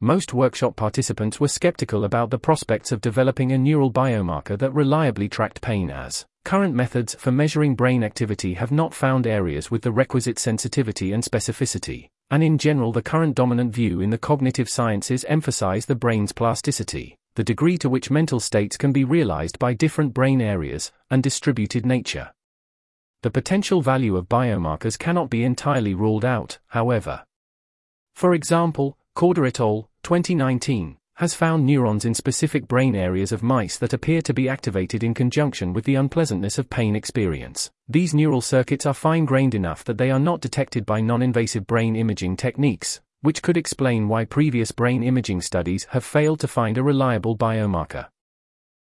Most 0.00 0.32
workshop 0.32 0.76
participants 0.76 1.40
were 1.40 1.48
skeptical 1.48 2.04
about 2.04 2.30
the 2.30 2.38
prospects 2.38 2.92
of 2.92 3.00
developing 3.00 3.52
a 3.52 3.58
neural 3.58 3.92
biomarker 3.92 4.58
that 4.58 4.72
reliably 4.72 5.28
tracked 5.28 5.60
pain 5.60 5.90
as 5.90 6.24
Current 6.44 6.74
methods 6.74 7.14
for 7.16 7.30
measuring 7.30 7.74
brain 7.74 8.02
activity 8.02 8.54
have 8.54 8.72
not 8.72 8.94
found 8.94 9.26
areas 9.26 9.70
with 9.70 9.82
the 9.82 9.92
requisite 9.92 10.38
sensitivity 10.38 11.12
and 11.12 11.22
specificity, 11.22 12.08
and 12.30 12.42
in 12.42 12.56
general, 12.56 12.92
the 12.92 13.02
current 13.02 13.36
dominant 13.36 13.74
view 13.74 14.00
in 14.00 14.08
the 14.08 14.18
cognitive 14.18 14.68
sciences 14.68 15.24
emphasize 15.28 15.84
the 15.84 15.94
brain's 15.94 16.32
plasticity, 16.32 17.14
the 17.34 17.44
degree 17.44 17.78
to 17.78 17.88
which 17.88 18.10
mental 18.10 18.40
states 18.40 18.76
can 18.76 18.92
be 18.92 19.04
realized 19.04 19.58
by 19.58 19.72
different 19.72 20.12
brain 20.12 20.40
areas, 20.40 20.92
and 21.10 21.22
distributed 21.22 21.86
nature. 21.86 22.32
The 23.22 23.30
potential 23.30 23.82
value 23.82 24.16
of 24.16 24.28
biomarkers 24.28 24.98
cannot 24.98 25.30
be 25.30 25.44
entirely 25.44 25.94
ruled 25.94 26.24
out, 26.24 26.58
however. 26.68 27.24
For 28.14 28.34
example, 28.34 28.96
Corder 29.14 29.46
et 29.46 29.60
al., 29.60 29.90
2019, 30.02 30.96
has 31.16 31.34
found 31.34 31.66
neurons 31.66 32.06
in 32.06 32.14
specific 32.14 32.66
brain 32.66 32.96
areas 32.96 33.30
of 33.30 33.42
mice 33.42 33.76
that 33.76 33.92
appear 33.92 34.22
to 34.22 34.32
be 34.32 34.48
activated 34.48 35.04
in 35.04 35.12
conjunction 35.12 35.74
with 35.74 35.84
the 35.84 35.94
unpleasantness 35.94 36.56
of 36.56 36.70
pain 36.70 36.96
experience. 36.96 37.70
These 37.86 38.14
neural 38.14 38.40
circuits 38.40 38.86
are 38.86 38.94
fine 38.94 39.26
grained 39.26 39.54
enough 39.54 39.84
that 39.84 39.98
they 39.98 40.10
are 40.10 40.18
not 40.18 40.40
detected 40.40 40.86
by 40.86 41.02
non 41.02 41.20
invasive 41.20 41.66
brain 41.66 41.94
imaging 41.94 42.38
techniques, 42.38 43.02
which 43.22 43.42
could 43.42 43.56
explain 43.56 44.08
why 44.08 44.24
previous 44.24 44.72
brain 44.72 45.02
imaging 45.02 45.40
studies 45.40 45.84
have 45.90 46.04
failed 46.04 46.40
to 46.40 46.48
find 46.48 46.78
a 46.78 46.82
reliable 46.82 47.36
biomarker. 47.36 48.08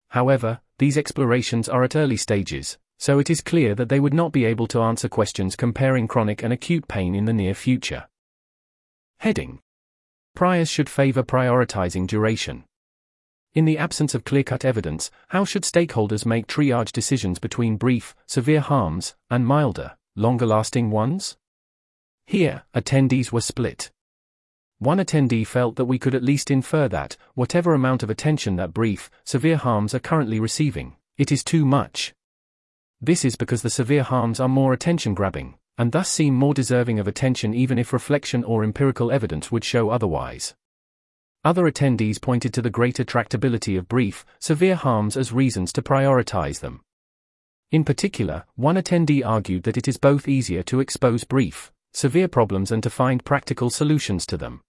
However, 0.09 0.61
these 0.77 0.97
explorations 0.97 1.69
are 1.69 1.83
at 1.83 1.95
early 1.95 2.17
stages, 2.17 2.77
so 2.97 3.19
it 3.19 3.29
is 3.29 3.41
clear 3.41 3.75
that 3.75 3.89
they 3.89 3.99
would 3.99 4.13
not 4.13 4.31
be 4.31 4.45
able 4.45 4.67
to 4.67 4.81
answer 4.81 5.09
questions 5.09 5.55
comparing 5.55 6.07
chronic 6.07 6.43
and 6.43 6.53
acute 6.53 6.87
pain 6.87 7.15
in 7.15 7.25
the 7.25 7.33
near 7.33 7.53
future. 7.53 8.07
Heading 9.19 9.59
Priors 10.35 10.69
should 10.69 10.89
favor 10.89 11.23
prioritizing 11.23 12.07
duration. 12.07 12.63
In 13.53 13.65
the 13.65 13.77
absence 13.77 14.15
of 14.15 14.23
clear 14.23 14.43
cut 14.43 14.63
evidence, 14.63 15.11
how 15.27 15.43
should 15.45 15.63
stakeholders 15.63 16.25
make 16.25 16.47
triage 16.47 16.91
decisions 16.91 17.37
between 17.37 17.75
brief, 17.75 18.15
severe 18.25 18.61
harms, 18.61 19.15
and 19.29 19.45
milder, 19.45 19.97
longer 20.15 20.45
lasting 20.45 20.89
ones? 20.89 21.37
Here, 22.25 22.63
attendees 22.73 23.31
were 23.31 23.41
split. 23.41 23.91
One 24.81 24.97
attendee 24.97 25.45
felt 25.45 25.75
that 25.75 25.85
we 25.85 25.99
could 25.99 26.15
at 26.15 26.23
least 26.23 26.49
infer 26.49 26.87
that, 26.87 27.15
whatever 27.35 27.75
amount 27.75 28.01
of 28.01 28.09
attention 28.09 28.55
that 28.55 28.73
brief, 28.73 29.11
severe 29.23 29.57
harms 29.57 29.93
are 29.93 29.99
currently 29.99 30.39
receiving, 30.39 30.95
it 31.19 31.31
is 31.31 31.43
too 31.43 31.65
much. 31.65 32.15
This 32.99 33.23
is 33.23 33.35
because 33.35 33.61
the 33.61 33.69
severe 33.69 34.01
harms 34.01 34.39
are 34.39 34.49
more 34.49 34.73
attention 34.73 35.13
grabbing, 35.13 35.53
and 35.77 35.91
thus 35.91 36.09
seem 36.09 36.33
more 36.33 36.55
deserving 36.55 36.97
of 36.97 37.07
attention 37.07 37.53
even 37.53 37.77
if 37.77 37.93
reflection 37.93 38.43
or 38.43 38.63
empirical 38.63 39.11
evidence 39.11 39.51
would 39.51 39.63
show 39.63 39.91
otherwise. 39.91 40.55
Other 41.45 41.69
attendees 41.69 42.19
pointed 42.19 42.51
to 42.55 42.63
the 42.63 42.71
greater 42.71 43.03
tractability 43.03 43.77
of 43.77 43.87
brief, 43.87 44.25
severe 44.39 44.73
harms 44.73 45.15
as 45.15 45.31
reasons 45.31 45.71
to 45.73 45.83
prioritize 45.83 46.59
them. 46.59 46.81
In 47.69 47.83
particular, 47.83 48.45
one 48.55 48.77
attendee 48.77 49.23
argued 49.23 49.61
that 49.61 49.77
it 49.77 49.87
is 49.87 49.97
both 49.97 50.27
easier 50.27 50.63
to 50.63 50.79
expose 50.79 51.23
brief, 51.23 51.71
severe 51.93 52.27
problems 52.27 52.71
and 52.71 52.81
to 52.81 52.89
find 52.89 53.23
practical 53.23 53.69
solutions 53.69 54.25
to 54.25 54.37
them. 54.37 54.63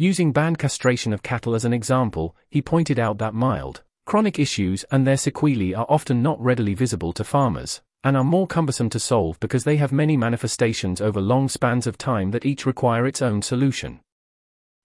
Using 0.00 0.30
band 0.30 0.60
castration 0.60 1.12
of 1.12 1.24
cattle 1.24 1.56
as 1.56 1.64
an 1.64 1.72
example, 1.72 2.36
he 2.48 2.62
pointed 2.62 3.00
out 3.00 3.18
that 3.18 3.34
mild, 3.34 3.82
chronic 4.06 4.38
issues 4.38 4.84
and 4.92 5.04
their 5.04 5.16
sequelae 5.16 5.74
are 5.74 5.86
often 5.88 6.22
not 6.22 6.40
readily 6.40 6.72
visible 6.72 7.12
to 7.14 7.24
farmers, 7.24 7.80
and 8.04 8.16
are 8.16 8.22
more 8.22 8.46
cumbersome 8.46 8.88
to 8.90 9.00
solve 9.00 9.40
because 9.40 9.64
they 9.64 9.76
have 9.76 9.90
many 9.90 10.16
manifestations 10.16 11.00
over 11.00 11.20
long 11.20 11.48
spans 11.48 11.84
of 11.84 11.98
time 11.98 12.30
that 12.30 12.46
each 12.46 12.64
require 12.64 13.08
its 13.08 13.20
own 13.20 13.42
solution. 13.42 13.98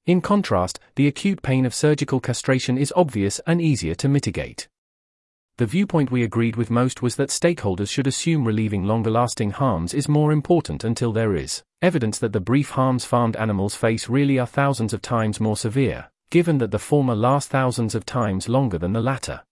In 0.07 0.19
contrast, 0.19 0.79
the 0.95 1.07
acute 1.07 1.43
pain 1.43 1.67
of 1.67 1.75
surgical 1.75 2.19
castration 2.19 2.75
is 2.75 2.91
obvious 2.95 3.39
and 3.45 3.61
easier 3.61 3.93
to 3.93 4.09
mitigate. 4.09 4.67
The 5.57 5.67
viewpoint 5.67 6.09
we 6.09 6.23
agreed 6.23 6.55
with 6.55 6.71
most 6.71 7.03
was 7.03 7.15
that 7.17 7.29
stakeholders 7.29 7.89
should 7.89 8.07
assume 8.07 8.43
relieving 8.43 8.85
longer 8.85 9.11
lasting 9.11 9.51
harms 9.51 9.93
is 9.93 10.09
more 10.09 10.31
important 10.31 10.83
until 10.83 11.11
there 11.11 11.35
is 11.35 11.61
evidence 11.83 12.17
that 12.19 12.33
the 12.33 12.39
brief 12.39 12.71
harms 12.71 13.05
farmed 13.05 13.35
animals 13.35 13.75
face 13.75 14.09
really 14.09 14.39
are 14.39 14.47
thousands 14.47 14.93
of 14.93 15.01
times 15.03 15.39
more 15.39 15.55
severe, 15.55 16.09
given 16.31 16.57
that 16.57 16.71
the 16.71 16.79
former 16.79 17.13
last 17.13 17.49
thousands 17.49 17.93
of 17.93 18.03
times 18.03 18.49
longer 18.49 18.79
than 18.79 18.93
the 18.93 19.01
latter. 19.01 19.43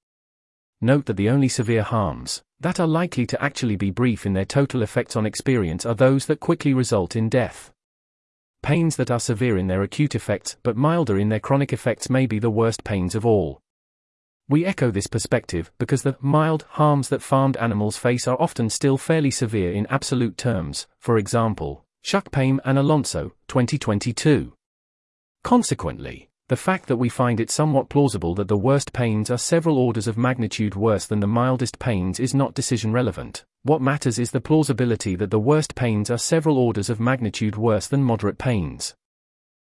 Note 0.82 1.06
that 1.06 1.18
the 1.18 1.30
only 1.30 1.48
severe 1.48 1.84
harms 1.84 2.42
that 2.60 2.80
are 2.80 2.88
likely 2.88 3.28
to 3.28 3.44
actually 3.44 3.76
be 3.76 3.92
brief 3.92 4.26
in 4.26 4.34
their 4.34 4.46
total 4.46 4.82
effects 4.82 5.16
on 5.16 5.28
experience 5.28 5.86
are 5.86 5.94
those 5.94 6.26
that 6.26 6.40
quickly 6.40 6.74
result 6.74 7.16
in 7.16 7.30
death. 7.30 7.72
Pains 8.64 8.96
that 8.96 9.12
are 9.12 9.20
severe 9.20 9.56
in 9.56 9.68
their 9.68 9.84
acute 9.84 10.16
effects 10.16 10.58
but 10.64 10.76
milder 10.76 11.20
in 11.20 11.30
their 11.30 11.40
chronic 11.40 11.72
effects 11.72 12.10
may 12.10 12.26
be 12.26 12.40
the 12.40 12.50
worst 12.50 12.84
pains 12.84 13.14
of 13.14 13.24
all. 13.24 13.62
We 14.52 14.66
echo 14.66 14.92
this 14.92 15.08
perspective 15.08 15.72
because 15.80 16.04
the 16.04 16.18
mild 16.20 16.66
harms 16.72 17.08
that 17.08 17.22
farmed 17.22 17.56
animals 17.56 17.96
face 17.96 18.28
are 18.28 18.36
often 18.38 18.70
still 18.70 18.98
fairly 18.98 19.32
severe 19.32 19.72
in 19.72 19.88
absolute 19.88 20.36
terms, 20.36 20.88
for 21.00 21.18
example, 21.18 21.86
Schuck-Paim 22.04 22.60
and 22.66 22.78
Alonso, 22.78 23.32
2022. 23.48 24.52
Consequently, 25.46 26.28
the 26.50 26.58
fact 26.58 26.88
that 26.88 26.98
we 26.98 27.08
find 27.08 27.40
it 27.40 27.50
somewhat 27.50 27.88
plausible 27.88 28.36
that 28.36 28.50
the 28.50 28.58
worst 28.58 28.92
pains 28.92 29.32
are 29.32 29.38
several 29.38 29.78
orders 29.78 30.06
of 30.06 30.18
magnitude 30.18 30.76
worse 30.76 31.06
than 31.06 31.22
the 31.22 31.28
mildest 31.28 31.80
pains 31.80 32.20
is 32.20 32.34
not 32.34 32.54
decision 32.54 32.92
relevant. 32.92 33.46
What 33.64 33.82
matters 33.82 34.20
is 34.20 34.32
the 34.32 34.42
plausibility 34.42 35.16
that 35.16 35.32
the 35.32 35.40
worst 35.40 35.76
pains 35.76 36.12
are 36.12 36.18
several 36.18 36.58
orders 36.58 36.90
of 36.90 37.00
magnitude 37.00 37.56
worse 37.56 37.88
than 37.88 38.04
moderate 38.04 38.38
pains. 38.38 38.96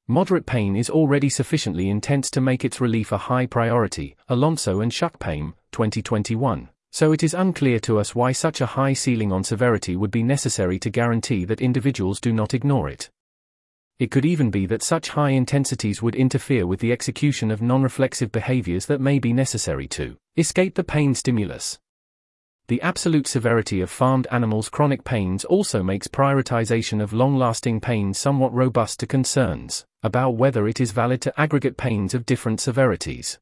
Moderate 0.07 0.45
pain 0.45 0.75
is 0.75 0.87
already 0.87 1.29
sufficiently 1.29 1.89
intense 1.89 2.29
to 2.29 2.39
make 2.39 2.63
its 2.63 2.79
relief 2.79 3.11
a 3.11 3.17
high 3.17 3.47
priority, 3.47 4.15
Alonso 4.29 4.79
and 4.79 4.91
Schuck-Paim, 4.91 5.55
2021. 5.71 6.69
So 6.91 7.11
it 7.11 7.23
is 7.23 7.33
unclear 7.33 7.79
to 7.79 7.97
us 7.97 8.13
why 8.13 8.31
such 8.31 8.61
a 8.61 8.67
high 8.67 8.93
ceiling 8.93 9.31
on 9.31 9.43
severity 9.43 9.95
would 9.95 10.11
be 10.11 10.21
necessary 10.21 10.77
to 10.77 10.91
guarantee 10.91 11.43
that 11.45 11.59
individuals 11.59 12.21
do 12.21 12.31
not 12.31 12.53
ignore 12.53 12.87
it. 12.87 13.09
It 13.97 14.11
could 14.11 14.25
even 14.25 14.51
be 14.51 14.67
that 14.67 14.83
such 14.83 15.09
high 15.09 15.31
intensities 15.31 16.03
would 16.03 16.13
interfere 16.13 16.67
with 16.67 16.81
the 16.81 16.91
execution 16.91 17.49
of 17.49 17.63
non 17.63 17.81
reflexive 17.81 18.31
behaviors 18.31 18.85
that 18.85 19.01
may 19.01 19.17
be 19.17 19.33
necessary 19.33 19.87
to 19.87 20.17
escape 20.37 20.75
the 20.75 20.83
pain 20.83 21.15
stimulus. 21.15 21.79
The 22.67 22.81
absolute 22.81 23.25
severity 23.27 23.81
of 23.81 23.89
farmed 23.89 24.27
animals' 24.31 24.69
chronic 24.69 25.03
pains 25.03 25.45
also 25.45 25.81
makes 25.81 26.07
prioritization 26.07 27.01
of 27.01 27.13
long 27.13 27.35
lasting 27.35 27.79
pains 27.79 28.19
somewhat 28.19 28.53
robust 28.53 28.99
to 28.99 29.07
concerns 29.07 29.85
about 30.05 30.35
whether 30.35 30.67
it 30.67 30.79
is 30.79 30.91
valid 30.91 31.19
to 31.19 31.33
aggregate 31.41 31.77
pains 31.77 32.13
of 32.13 32.27
different 32.27 32.61
severities. 32.61 33.39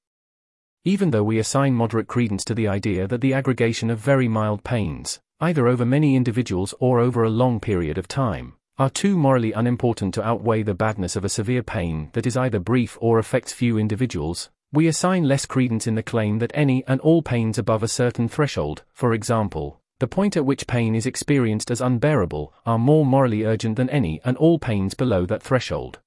Even 0.85 1.11
though 1.11 1.23
we 1.23 1.37
assign 1.37 1.73
moderate 1.73 2.07
credence 2.07 2.45
to 2.45 2.55
the 2.55 2.69
idea 2.69 3.05
that 3.05 3.19
the 3.19 3.33
aggregation 3.33 3.89
of 3.89 3.99
very 3.99 4.29
mild 4.29 4.63
pains, 4.63 5.19
either 5.41 5.67
over 5.67 5.85
many 5.85 6.15
individuals 6.15 6.73
or 6.79 7.01
over 7.01 7.21
a 7.21 7.29
long 7.29 7.59
period 7.59 7.97
of 7.97 8.07
time, 8.07 8.53
are 8.77 8.89
too 8.89 9.17
morally 9.17 9.51
unimportant 9.51 10.13
to 10.13 10.23
outweigh 10.25 10.63
the 10.63 10.73
badness 10.73 11.17
of 11.17 11.25
a 11.25 11.29
severe 11.29 11.61
pain 11.61 12.09
that 12.13 12.25
is 12.25 12.37
either 12.37 12.59
brief 12.59 12.97
or 13.01 13.19
affects 13.19 13.51
few 13.51 13.77
individuals, 13.77 14.49
we 14.71 14.87
assign 14.87 15.25
less 15.25 15.45
credence 15.45 15.85
in 15.85 15.95
the 15.95 16.01
claim 16.01 16.39
that 16.39 16.51
any 16.53 16.81
and 16.87 17.01
all 17.01 17.21
pains 17.21 17.57
above 17.57 17.83
a 17.83 17.89
certain 17.89 18.29
threshold, 18.29 18.83
for 18.93 19.13
example, 19.13 19.81
the 19.99 20.07
point 20.07 20.37
at 20.37 20.45
which 20.45 20.65
pain 20.65 20.95
is 20.95 21.05
experienced 21.05 21.69
as 21.69 21.81
unbearable, 21.81 22.53
are 22.65 22.79
more 22.79 23.05
morally 23.05 23.43
urgent 23.43 23.75
than 23.75 23.89
any 23.89 24.21
and 24.23 24.37
all 24.37 24.57
pains 24.57 24.93
below 24.93 25.25
that 25.25 25.43
threshold. 25.43 25.99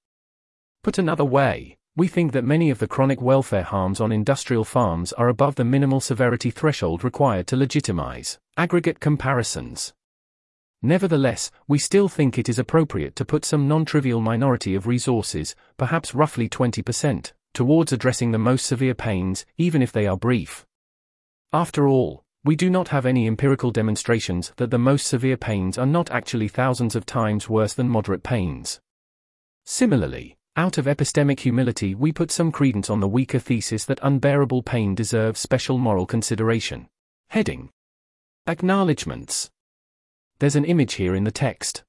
Put 0.86 0.98
another 0.98 1.24
way, 1.24 1.78
we 1.96 2.06
think 2.06 2.30
that 2.30 2.44
many 2.44 2.70
of 2.70 2.78
the 2.78 2.86
chronic 2.86 3.20
welfare 3.20 3.64
harms 3.64 4.00
on 4.00 4.12
industrial 4.12 4.62
farms 4.62 5.12
are 5.14 5.26
above 5.26 5.56
the 5.56 5.64
minimal 5.64 5.98
severity 6.00 6.48
threshold 6.52 7.02
required 7.02 7.48
to 7.48 7.56
legitimize 7.56 8.38
aggregate 8.56 9.00
comparisons. 9.00 9.92
Nevertheless, 10.82 11.50
we 11.66 11.80
still 11.80 12.08
think 12.08 12.38
it 12.38 12.48
is 12.48 12.60
appropriate 12.60 13.16
to 13.16 13.24
put 13.24 13.44
some 13.44 13.66
non 13.66 13.84
trivial 13.84 14.20
minority 14.20 14.76
of 14.76 14.86
resources, 14.86 15.56
perhaps 15.76 16.14
roughly 16.14 16.48
20%, 16.48 17.32
towards 17.52 17.92
addressing 17.92 18.30
the 18.30 18.38
most 18.38 18.64
severe 18.64 18.94
pains, 18.94 19.44
even 19.58 19.82
if 19.82 19.90
they 19.90 20.06
are 20.06 20.16
brief. 20.16 20.64
After 21.52 21.88
all, 21.88 22.22
we 22.44 22.54
do 22.54 22.70
not 22.70 22.90
have 22.90 23.06
any 23.06 23.26
empirical 23.26 23.72
demonstrations 23.72 24.52
that 24.58 24.70
the 24.70 24.78
most 24.78 25.08
severe 25.08 25.36
pains 25.36 25.78
are 25.78 25.84
not 25.84 26.12
actually 26.12 26.46
thousands 26.46 26.94
of 26.94 27.04
times 27.04 27.48
worse 27.48 27.74
than 27.74 27.88
moderate 27.88 28.22
pains. 28.22 28.78
Similarly, 29.64 30.35
out 30.56 30.78
of 30.78 30.86
epistemic 30.86 31.40
humility, 31.40 31.94
we 31.94 32.12
put 32.12 32.30
some 32.30 32.50
credence 32.50 32.90
on 32.90 33.00
the 33.00 33.08
weaker 33.08 33.38
thesis 33.38 33.84
that 33.84 34.00
unbearable 34.02 34.62
pain 34.62 34.94
deserves 34.94 35.40
special 35.40 35.78
moral 35.78 36.06
consideration. 36.06 36.88
Heading 37.28 37.70
Acknowledgements 38.46 39.50
there's 40.38 40.56
an 40.56 40.66
image 40.66 40.94
here 40.94 41.14
in 41.14 41.24
the 41.24 41.30
text. 41.30 41.82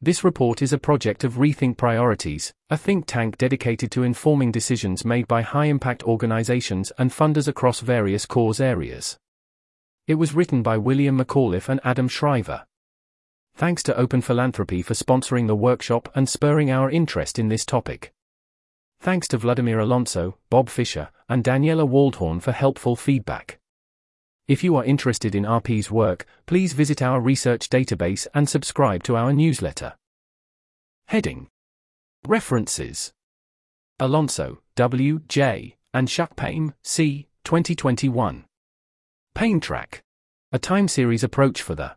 This 0.00 0.22
report 0.22 0.62
is 0.62 0.72
a 0.72 0.78
project 0.78 1.24
of 1.24 1.34
Rethink 1.34 1.76
Priorities, 1.76 2.52
a 2.70 2.76
think 2.76 3.06
tank 3.06 3.38
dedicated 3.38 3.90
to 3.90 4.04
informing 4.04 4.52
decisions 4.52 5.04
made 5.04 5.26
by 5.26 5.42
high 5.42 5.64
impact 5.64 6.04
organizations 6.04 6.92
and 6.96 7.10
funders 7.10 7.48
across 7.48 7.80
various 7.80 8.24
cause 8.24 8.60
areas. 8.60 9.18
It 10.06 10.14
was 10.14 10.32
written 10.32 10.62
by 10.62 10.78
William 10.78 11.18
McAuliffe 11.18 11.68
and 11.68 11.80
Adam 11.82 12.06
Shriver. 12.06 12.66
Thanks 13.56 13.82
to 13.84 13.96
Open 13.96 14.20
Philanthropy 14.20 14.82
for 14.82 14.92
sponsoring 14.92 15.46
the 15.46 15.56
workshop 15.56 16.10
and 16.14 16.28
spurring 16.28 16.70
our 16.70 16.90
interest 16.90 17.38
in 17.38 17.48
this 17.48 17.64
topic. 17.64 18.12
Thanks 19.00 19.26
to 19.28 19.38
Wladimir 19.38 19.78
Alonso, 19.78 20.36
Bob 20.50 20.68
Fischer, 20.68 21.08
and 21.26 21.42
Daniela 21.42 21.88
Waldhorn 21.88 22.42
for 22.42 22.52
helpful 22.52 22.96
feedback. 22.96 23.58
If 24.46 24.62
you 24.62 24.76
are 24.76 24.84
interested 24.84 25.34
in 25.34 25.44
RP's 25.44 25.90
work, 25.90 26.26
please 26.44 26.74
visit 26.74 27.00
our 27.00 27.18
research 27.18 27.70
database 27.70 28.26
and 28.34 28.46
subscribe 28.46 29.02
to 29.04 29.16
our 29.16 29.32
newsletter. 29.32 29.94
Heading 31.06 31.48
References 32.28 33.14
Alonso, 33.98 34.58
W. 34.74 35.20
J., 35.28 35.76
and 35.94 36.08
Schuck-Paim, 36.08 36.74
C. 36.84 37.28
2021. 37.44 38.44
Pain 39.34 39.60
Track. 39.60 40.02
A 40.52 40.58
time 40.58 40.88
series 40.88 41.24
approach 41.24 41.62
for 41.62 41.74
the 41.74 41.96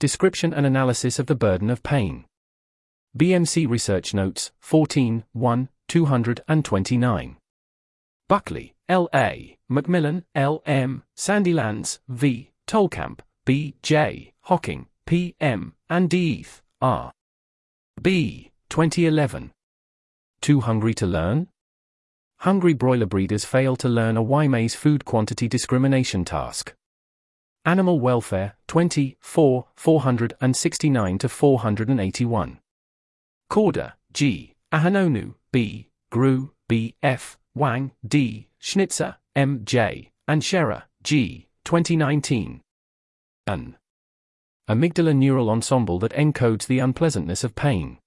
description 0.00 0.52
and 0.52 0.66
analysis 0.66 1.20
of 1.20 1.26
the 1.26 1.36
burden 1.36 1.70
of 1.70 1.84
pain. 1.84 2.24
BMC 3.16 3.68
Research 3.68 4.12
Notes, 4.14 4.50
14, 4.58 5.24
1, 5.32 5.68
229. 5.86 7.36
Buckley, 8.28 8.74
L.A., 8.88 9.58
Macmillan, 9.68 10.24
L.M., 10.34 11.02
Sandilands, 11.16 11.98
V., 12.08 12.50
Tolkamp, 12.66 13.20
B.J., 13.44 14.32
Hocking, 14.42 14.86
P.M., 15.06 15.74
and 15.88 16.08
D'Eath, 16.08 16.62
R. 16.80 17.12
B. 18.00 18.50
2011. 18.70 19.52
Too 20.40 20.60
hungry 20.60 20.94
to 20.94 21.06
learn? 21.06 21.48
Hungry 22.38 22.72
broiler 22.72 23.06
breeders 23.06 23.44
fail 23.44 23.76
to 23.76 23.88
learn 23.88 24.16
a 24.16 24.22
Y-maze 24.22 24.74
food 24.74 25.04
quantity 25.04 25.46
discrimination 25.46 26.24
task. 26.24 26.72
Animal 27.66 28.00
Welfare, 28.00 28.54
24, 28.68 29.66
469 29.74 31.18
to 31.18 31.28
481. 31.28 32.58
Corder, 33.50 33.92
G. 34.14 34.54
Ahanonu, 34.72 35.34
B. 35.52 35.90
Grewe, 36.10 36.50
B. 36.68 36.94
F. 37.02 37.36
Wang, 37.54 37.92
D., 38.06 38.48
Schnitzer, 38.58 39.16
M. 39.36 39.60
J., 39.64 40.10
and 40.26 40.40
Scherrer, 40.40 40.84
G., 41.02 41.48
2019. 41.64 42.62
An 43.46 43.76
amygdala 44.68 45.14
neural 45.14 45.50
ensemble 45.50 45.98
that 45.98 46.12
encodes 46.12 46.66
the 46.66 46.78
unpleasantness 46.78 47.44
of 47.44 47.54
pain. 47.54 47.98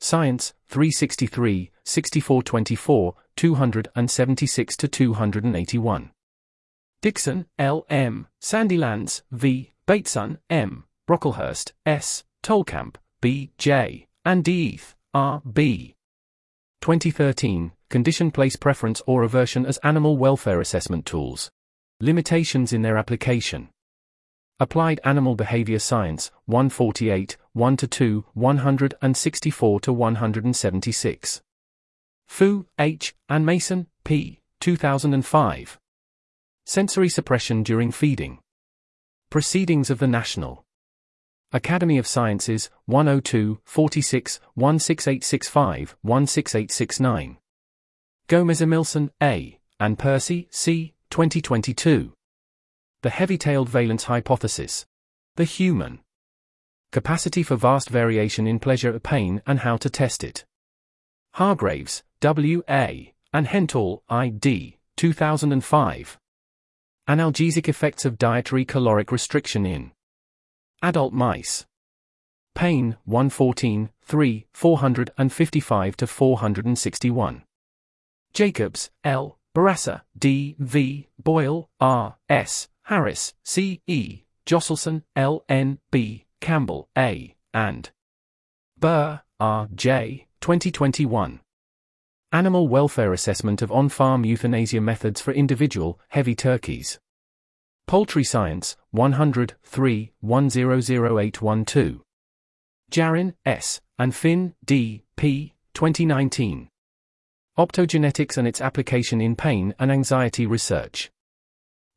Science, 0.00 0.54
363, 0.68 1.70
6424, 1.84 3.14
276 3.36 4.76
to 4.78 4.88
281. 4.88 6.11
Dixon, 7.02 7.46
L. 7.58 7.84
M., 7.90 8.28
Sandilands, 8.40 9.22
V., 9.32 9.72
Bateson, 9.86 10.38
M., 10.48 10.84
Brocklehurst, 11.08 11.72
S., 11.84 12.22
Tolkamp, 12.44 12.94
B. 13.20 13.50
J., 13.58 14.06
and 14.24 14.44
D'Eath, 14.44 14.94
R. 15.12 15.42
B. 15.52 15.96
2013, 16.80 17.72
condition 17.90 18.30
place 18.30 18.54
preference 18.54 19.02
or 19.04 19.24
aversion 19.24 19.66
as 19.66 19.78
animal 19.78 20.16
welfare 20.16 20.60
assessment 20.60 21.04
tools. 21.04 21.50
Limitations 22.00 22.72
in 22.72 22.82
their 22.82 22.96
application. 22.96 23.68
Applied 24.60 25.00
Animal 25.02 25.34
Behavior 25.34 25.80
Science, 25.80 26.30
148, 26.44 27.36
1 27.52 27.76
to 27.78 27.86
2, 27.88 28.24
164 28.34 29.80
to 29.80 29.92
176. 29.92 31.42
Fu, 32.28 32.66
H., 32.78 33.16
and 33.28 33.44
Mason, 33.44 33.88
P., 34.04 34.38
2005. 34.60 35.80
Sensory 36.64 37.08
Suppression 37.08 37.64
During 37.64 37.90
Feeding. 37.90 38.38
Proceedings 39.30 39.90
of 39.90 39.98
the 39.98 40.06
National 40.06 40.64
Academy 41.52 41.98
of 41.98 42.06
Sciences, 42.06 42.70
102, 42.86 43.58
46, 43.64 44.38
16865, 44.56 45.96
16869. 46.04 47.38
Gomez 48.28 48.62
Emilsson, 48.62 49.10
A., 49.20 49.58
and 49.80 49.98
Percy, 49.98 50.46
C., 50.52 50.94
2022. 51.10 52.12
The 53.02 53.10
heavy-tailed 53.10 53.68
valence 53.68 54.04
hypothesis. 54.04 54.86
The 55.34 55.44
human 55.44 55.98
capacity 56.92 57.42
for 57.42 57.56
vast 57.56 57.90
variation 57.90 58.46
in 58.46 58.60
pleasure 58.60 58.94
or 58.94 59.00
pain 59.00 59.42
and 59.48 59.58
how 59.58 59.76
to 59.78 59.90
test 59.90 60.22
it. 60.22 60.44
Hargraves, 61.34 62.04
W. 62.20 62.62
A., 62.70 63.14
and 63.32 63.48
Hentall, 63.48 64.02
I. 64.08 64.28
D., 64.28 64.78
2005. 64.96 66.18
Analgesic 67.08 67.68
effects 67.68 68.04
of 68.04 68.16
dietary 68.16 68.64
caloric 68.64 69.10
restriction 69.10 69.66
in 69.66 69.90
adult 70.82 71.12
mice. 71.12 71.66
Pain 72.54 72.96
114, 73.04 73.90
3, 74.02 74.46
455 74.52 75.96
to 75.96 76.06
461. 76.06 77.42
Jacobs, 78.32 78.90
L. 79.02 79.38
Bourassa, 79.52 80.02
D. 80.16 80.54
V. 80.60 81.08
Boyle, 81.20 81.68
R. 81.80 82.16
S. 82.28 82.68
Harris, 82.84 83.34
C. 83.44 83.80
E. 83.88 84.22
Josselson, 84.46 85.02
L. 85.16 85.44
N. 85.48 85.78
B. 85.90 86.26
Campbell, 86.40 86.88
A. 86.96 87.34
and 87.52 87.90
Buhr, 88.78 89.22
R. 89.40 89.68
J. 89.74 90.28
2021. 90.40 91.40
Animal 92.34 92.66
Welfare 92.66 93.12
Assessment 93.12 93.60
of 93.60 93.70
On-Farm 93.70 94.24
Euthanasia 94.24 94.80
Methods 94.80 95.20
for 95.20 95.32
Individual, 95.32 96.00
Heavy 96.08 96.34
Turkeys. 96.34 96.98
Poultry 97.86 98.24
Science, 98.24 98.74
100, 98.90 99.52
3, 99.62 100.12
100812. 100.20 102.00
Jarrin, 102.90 103.34
S., 103.44 103.82
and 103.98 104.14
Finn, 104.14 104.54
D. 104.64 105.04
P. 105.14 105.52
2019. 105.74 106.70
Optogenetics 107.58 108.38
and 108.38 108.48
its 108.48 108.62
application 108.62 109.20
in 109.20 109.36
pain 109.36 109.74
and 109.78 109.92
anxiety 109.92 110.46
research. 110.46 111.10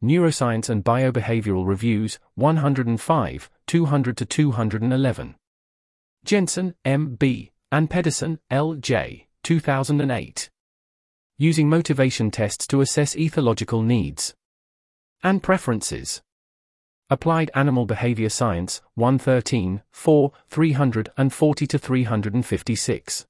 Neuroscience 0.03 0.69
and 0.69 0.83
Biobehavioral 0.83 1.65
Reviews, 1.65 2.19
105, 2.33 3.49
200 3.67 4.17
to 4.17 4.25
211. 4.25 5.35
Jensen, 6.25 6.75
M. 6.83 7.15
B., 7.15 7.51
and 7.71 7.89
Pedersen, 7.89 8.39
L. 8.51 8.73
J., 8.73 9.27
2008. 9.45 10.49
Using 11.37 11.69
motivation 11.69 12.31
tests 12.31 12.65
to 12.65 12.81
assess 12.81 13.13
ethological 13.13 13.85
needs 13.85 14.33
and 15.21 15.43
preferences. 15.43 16.23
Applied 17.11 17.51
Animal 17.53 17.85
Behavior 17.85 18.29
Science, 18.29 18.81
113, 18.95 19.83
4, 19.91 20.31
340 20.49 21.67
to 21.67 21.77
356. 21.77 23.27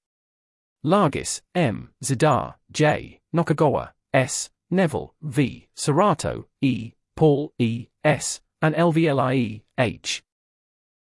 Lagisz, 0.86 1.42
M., 1.54 1.90
Zidar, 2.02 2.56
J., 2.72 3.20
Nakagawa, 3.36 3.90
S., 4.14 4.50
Neville, 4.72 5.14
V., 5.22 5.68
Serato, 5.76 6.48
E., 6.62 6.94
Paul, 7.18 7.52
E., 7.60 7.88
S., 8.06 8.40
and 8.62 8.74
LVLIE, 8.76 9.64
H. 9.78 10.24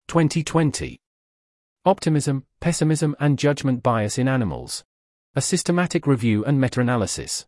2020. 0.08 0.98
Optimism, 1.84 2.46
Pessimism 2.58 3.14
and 3.20 3.38
Judgment 3.38 3.80
Bias 3.80 4.18
in 4.18 4.26
Animals. 4.26 4.82
A 5.36 5.40
Systematic 5.40 6.06
Review 6.06 6.44
and 6.44 6.60
Meta-Analysis. 6.60 7.44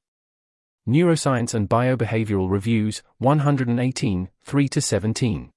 Neuroscience 0.88 1.54
and 1.54 1.68
Biobehavioral 1.68 2.50
Reviews, 2.50 3.00
118, 3.18 4.28
3 4.42 4.68
17. 4.76 5.50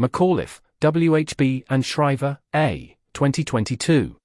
McAuliffe, 0.00 0.60
WHB, 0.80 1.62
and 1.70 1.84
Shriver, 1.84 2.40
A., 2.52 2.96
2022. 3.14 4.16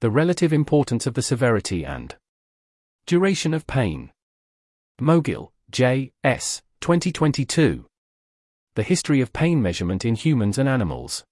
The 0.00 0.10
Relative 0.10 0.54
Importance 0.54 1.06
of 1.06 1.12
the 1.12 1.20
Severity 1.20 1.84
and 1.84 2.16
Duration 3.04 3.52
of 3.52 3.66
Pain. 3.66 4.10
Mogil, 4.98 5.50
J. 5.70 6.10
S., 6.24 6.62
2022. 6.80 7.84
The 8.76 8.82
History 8.82 9.20
of 9.20 9.34
Pain 9.34 9.60
Measurement 9.60 10.06
in 10.06 10.14
Humans 10.14 10.56
and 10.56 10.70
Animals. 10.70 11.22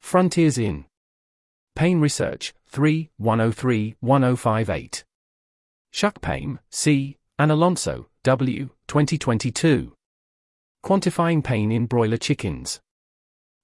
Frontiers 0.00 0.56
in 0.56 0.84
Pain 1.74 1.98
Research, 1.98 2.54
3, 2.70 3.10
103, 3.16 3.96
1058. 4.00 5.04
Schuck-Paim, 5.92 6.60
C., 6.70 7.16
and 7.38 7.50
Alonso, 7.50 8.06
W., 8.22 8.70
2022. 8.86 9.92
Quantifying 10.84 11.42
Pain 11.42 11.72
in 11.72 11.86
Broiler 11.86 12.16
Chickens. 12.16 12.80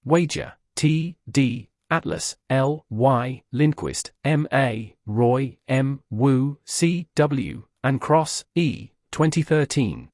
Wager, 0.03 0.53
T. 0.75 1.15
D. 1.29 1.69
Atlas, 1.89 2.35
L. 2.49 2.85
Y. 2.89 3.43
Lindquist, 3.51 4.11
M. 4.25 4.45
A. 4.51 4.95
Roy, 5.05 5.57
M. 5.67 6.01
Woo, 6.09 6.59
C. 6.65 7.07
W. 7.15 7.63
and 7.83 8.01
Kross, 8.01 8.43
E. 8.55 8.89
2013. 9.11 10.09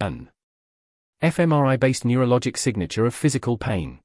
An 0.00 0.30
fMRI 1.22 1.80
based 1.80 2.02
neurologic 2.04 2.58
signature 2.58 3.06
of 3.06 3.14
physical 3.14 3.56
pain. 3.56 4.00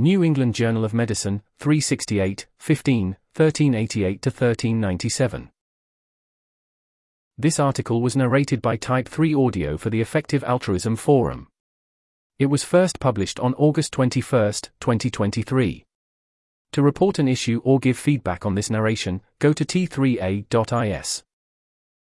New 0.00 0.24
England 0.24 0.54
Journal 0.54 0.82
of 0.82 0.94
Medicine, 0.94 1.42
368, 1.58 2.46
15, 2.58 3.04
1388 3.36 4.22
to 4.22 4.30
1397. 4.30 5.50
This 7.36 7.60
article 7.60 8.00
was 8.00 8.16
narrated 8.16 8.62
by 8.62 8.76
Type 8.76 9.06
3 9.06 9.34
Audio 9.34 9.76
for 9.76 9.90
the 9.90 10.00
Effective 10.00 10.42
Altruism 10.44 10.96
Forum. 10.96 11.48
It 12.38 12.46
was 12.46 12.64
first 12.64 12.98
published 12.98 13.38
on 13.40 13.52
August 13.58 13.92
21, 13.92 14.52
2023. 14.80 15.84
To 16.72 16.82
report 16.82 17.18
an 17.18 17.28
issue 17.28 17.60
or 17.62 17.78
give 17.78 17.98
feedback 17.98 18.46
on 18.46 18.54
this 18.54 18.70
narration, 18.70 19.20
go 19.38 19.52
to 19.52 19.66
t3a.is. 19.66 21.24